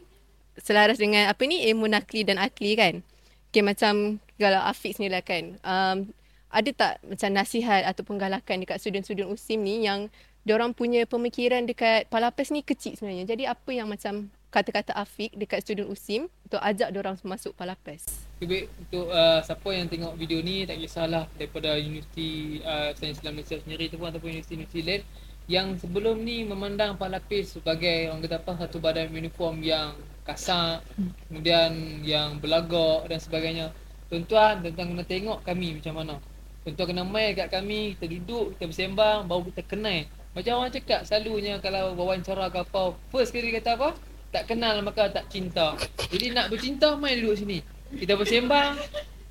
[0.55, 3.03] selaras dengan apa ni ilmu nakli dan akli kan.
[3.51, 5.59] Okay macam kalau Afiq ni lah kan.
[5.67, 6.15] Um,
[6.51, 10.11] ada tak macam nasihat atau penggalakan dekat student-student USIM ni yang
[10.43, 13.25] diorang punya pemikiran dekat Palapes ni kecil sebenarnya.
[13.31, 18.27] Jadi apa yang macam kata-kata Afiq dekat student USIM untuk ajak diorang masuk Palapes?
[18.43, 23.39] Lebih untuk uh, siapa yang tengok video ni tak kisahlah daripada Universiti uh, Sains Islam
[23.39, 25.03] Malaysia sendiri tu pun ataupun universiti-universiti lain
[25.47, 30.79] yang sebelum ni memandang Palapis sebagai orang kata apa satu badan uniform yang kasar
[31.27, 31.75] kemudian
[32.07, 33.67] yang belagak dan sebagainya
[34.07, 36.15] tuan-tuan tentang kena tengok kami macam mana
[36.61, 40.05] tuan-tuan kena mai kat kami kita duduk kita bersembang baru kita kenal.
[40.31, 43.97] Macam orang cakap selalunya kalau wawancara ke apa first kali kata apa?
[44.31, 45.75] Tak kenal maka tak cinta.
[46.13, 47.59] Jadi nak bercinta mai duduk sini.
[47.97, 48.77] Kita bersembang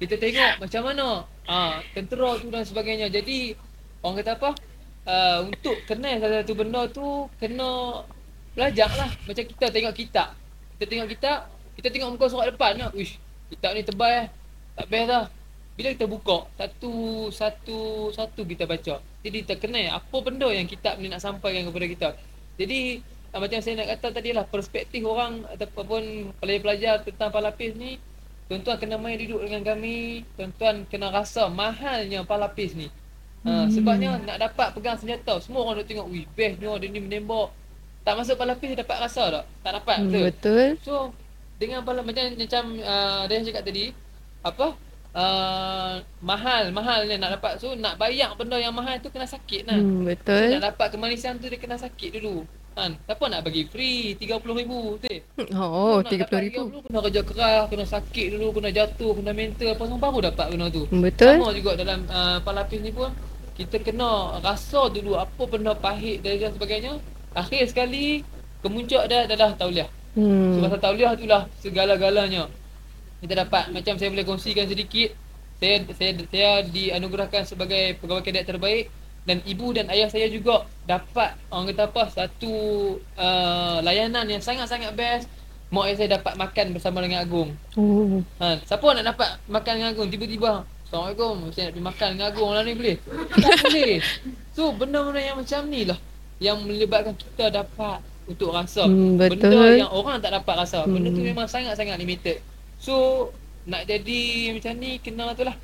[0.02, 1.08] kita tengok macam mana.
[1.46, 3.08] Ah tentera tu dan sebagainya.
[3.14, 3.54] Jadi
[4.02, 4.52] orang kata apa?
[5.10, 8.04] Uh, untuk kenal satu-satu benda tu kena
[8.58, 9.10] belajar lah.
[9.30, 10.34] Macam kita tengok kitab.
[10.76, 11.38] Kita tengok kitab
[11.78, 12.74] kita tengok muka surat depan.
[12.76, 13.22] Lah uish
[13.54, 14.28] kitab ni tebal eh.
[14.76, 15.26] Tak best lah
[15.80, 16.92] bila kita buka satu
[17.32, 17.80] satu
[18.12, 22.10] satu kita baca jadi kita kenal apa benda yang kitab ni nak sampaikan kepada kita
[22.60, 23.00] jadi
[23.32, 27.96] uh, macam saya nak kata tadi lah perspektif orang ataupun pelajar-pelajar tentang palapis ni
[28.50, 32.90] tuan-tuan kena main duduk dengan kami, tuan-tuan kena rasa mahalnya palapis ni.
[33.46, 33.70] Ha, Hmm.
[33.70, 37.54] sebabnya nak dapat pegang senjata, semua orang nak tengok, wih bestnya dia ni menembak.
[38.02, 39.46] Tak masuk palapis dapat rasa tak?
[39.62, 40.26] Tak dapat Hmm, betul.
[40.34, 40.68] betul.
[40.82, 40.94] So
[41.62, 43.94] dengan pala macam macam uh, dia cakap tadi
[44.42, 44.74] apa
[45.14, 49.66] uh, mahal mahal ni nak dapat so nak bayar benda yang mahal tu kena sakit
[49.66, 49.78] lah.
[49.78, 50.46] Hmm, So, betul.
[50.54, 52.44] nak dapat kemanisan tu dia kena sakit dulu.
[52.70, 52.96] Kan?
[53.02, 54.40] Siapa nak bagi free 30,000
[54.96, 55.20] betul?
[55.52, 56.56] Oh, Nak dapat RM30,000.
[56.80, 60.46] 30,000 kena kerja keras, kena sakit dulu, kena jatuh, kena mental, apa semua baru dapat
[60.48, 60.84] benda tu.
[60.88, 61.36] Betul.
[61.38, 63.12] Sama juga dalam uh, palapis ni pun
[63.54, 66.96] kita kena rasa dulu apa benda pahit dan sebagainya.
[67.36, 68.24] Akhir sekali
[68.60, 69.90] kemuncak dia adalah tauliah.
[70.10, 70.64] So Hmm.
[70.64, 72.48] pasal tauliah itulah segala-galanya.
[73.20, 75.12] Kita dapat macam saya boleh kongsikan sedikit.
[75.60, 78.88] Saya saya saya dianugerahkan sebagai pegawai kadet terbaik
[79.28, 82.54] dan ibu dan ayah saya juga dapat orang kata apa satu
[83.20, 85.28] uh, layanan yang sangat-sangat best.
[85.70, 87.54] Mak ayah saya dapat makan bersama dengan Agung.
[87.78, 88.26] Oh.
[88.42, 92.50] Ha, siapa nak dapat makan dengan Agung tiba-tiba Assalamualaikum, saya nak pergi makan dengan Agung
[92.50, 92.98] lah ni boleh?
[93.38, 93.94] Tak boleh.
[94.58, 96.00] So benda-benda yang macam ni lah
[96.42, 98.90] yang melibatkan kita dapat untuk rasa.
[98.90, 99.78] Hmm, Benda betul.
[99.78, 100.90] yang orang tak dapat rasa.
[100.90, 101.30] Benda tu Hmm.
[101.30, 102.42] memang sangat-sangat limited.
[102.80, 103.30] So
[103.68, 105.56] nak jadi macam ni kena tu lah.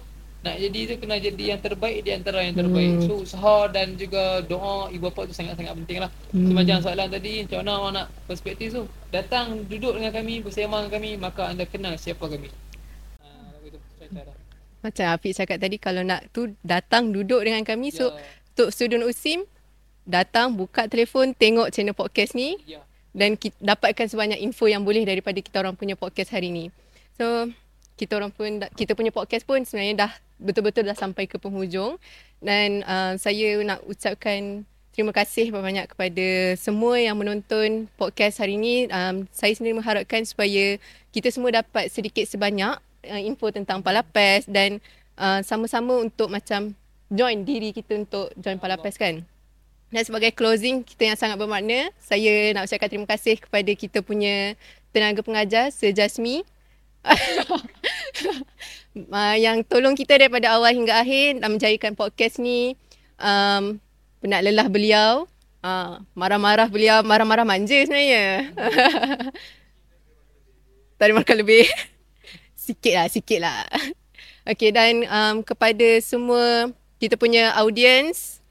[0.46, 3.02] Nak jadi tu kena jadi yang terbaik di antara yang terbaik.
[3.02, 3.06] Hmm.
[3.10, 6.12] So usaha dan juga doa ibu bapa tu sangat-sangat penting lah.
[6.30, 6.46] Hmm.
[6.46, 8.84] So macam soalan tadi macam mana orang nak perspektif tu.
[9.10, 12.52] Datang duduk dengan kami, bersama dengan kami maka anda kenal siapa kami.
[14.86, 17.90] Macam Afiq cakap tadi kalau nak tu datang duduk dengan kami.
[17.90, 18.22] So Ya.
[18.54, 19.50] untuk student USIM
[20.06, 22.86] datang buka telefon tengok channel podcast ni Ya.
[23.18, 26.70] dan kita dapatkan sebanyak info yang boleh daripada kita orang punya podcast hari ni.
[27.16, 27.50] So
[27.96, 31.96] kita orang pun kita punya podcast pun sebenarnya dah betul-betul dah sampai ke penghujung
[32.44, 38.92] dan uh, saya nak ucapkan terima kasih banyak kepada semua yang menonton podcast hari ini.
[38.92, 40.80] Um, saya sendiri mengharapkan supaya
[41.16, 44.84] kita semua dapat sedikit sebanyak uh, info tentang Palapes dan
[45.16, 46.76] uh, sama-sama untuk macam
[47.12, 49.24] join diri kita untuk join Palapes kan.
[49.92, 54.60] Dan sebagai closing kita yang sangat bermakna, saya nak ucapkan terima kasih kepada kita punya
[54.92, 56.44] tenaga pengajar Sir Jasmi
[59.14, 62.74] uh, yang tolong kita daripada awal hingga akhir dan menjadikan podcast ni
[63.22, 63.78] um,
[64.20, 65.30] penat lelah beliau.
[65.66, 68.54] Uh, marah-marah beliau, marah-marah manja sebenarnya.
[71.02, 71.66] tak ada makan lebih.
[72.66, 73.66] sikit lah, sikit lah.
[74.46, 76.70] Okay, dan um, kepada semua
[77.02, 78.46] kita punya audience,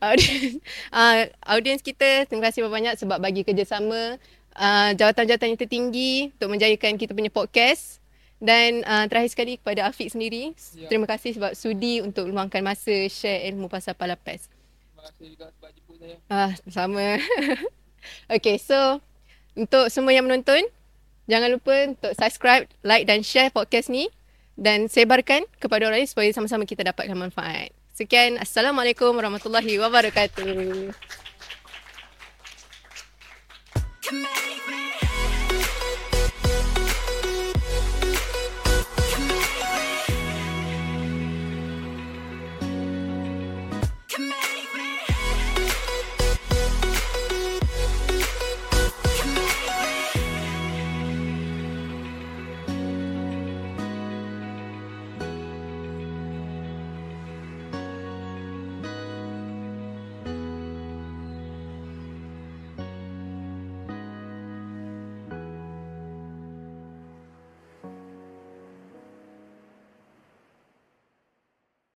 [0.00, 0.58] audience,
[0.96, 4.16] uh, audience kita terima kasih banyak sebab bagi kerjasama
[4.56, 8.00] uh, jawatan-jawatan yang tertinggi untuk menjayakan kita punya podcast
[8.40, 10.88] dan uh, terakhir sekali kepada Afiq sendiri Ya.
[10.88, 14.48] terima kasih sebab sudi untuk luangkan masa share ilmu pasal Palapes.
[14.48, 16.16] Terima kasih juga sebab jemput saya.
[16.32, 17.06] Ah, sama.
[18.36, 19.04] okay, so
[19.52, 20.64] untuk semua yang menonton,
[21.28, 24.08] jangan lupa untuk subscribe, like dan share podcast ni
[24.56, 27.72] dan sebarkan kepada orang lain supaya sama-sama kita dapatkan manfaat.
[28.00, 30.88] Sekian, Assalamualaikum Warahmatullahi Wabarakatuh.
[34.00, 34.49] Come on.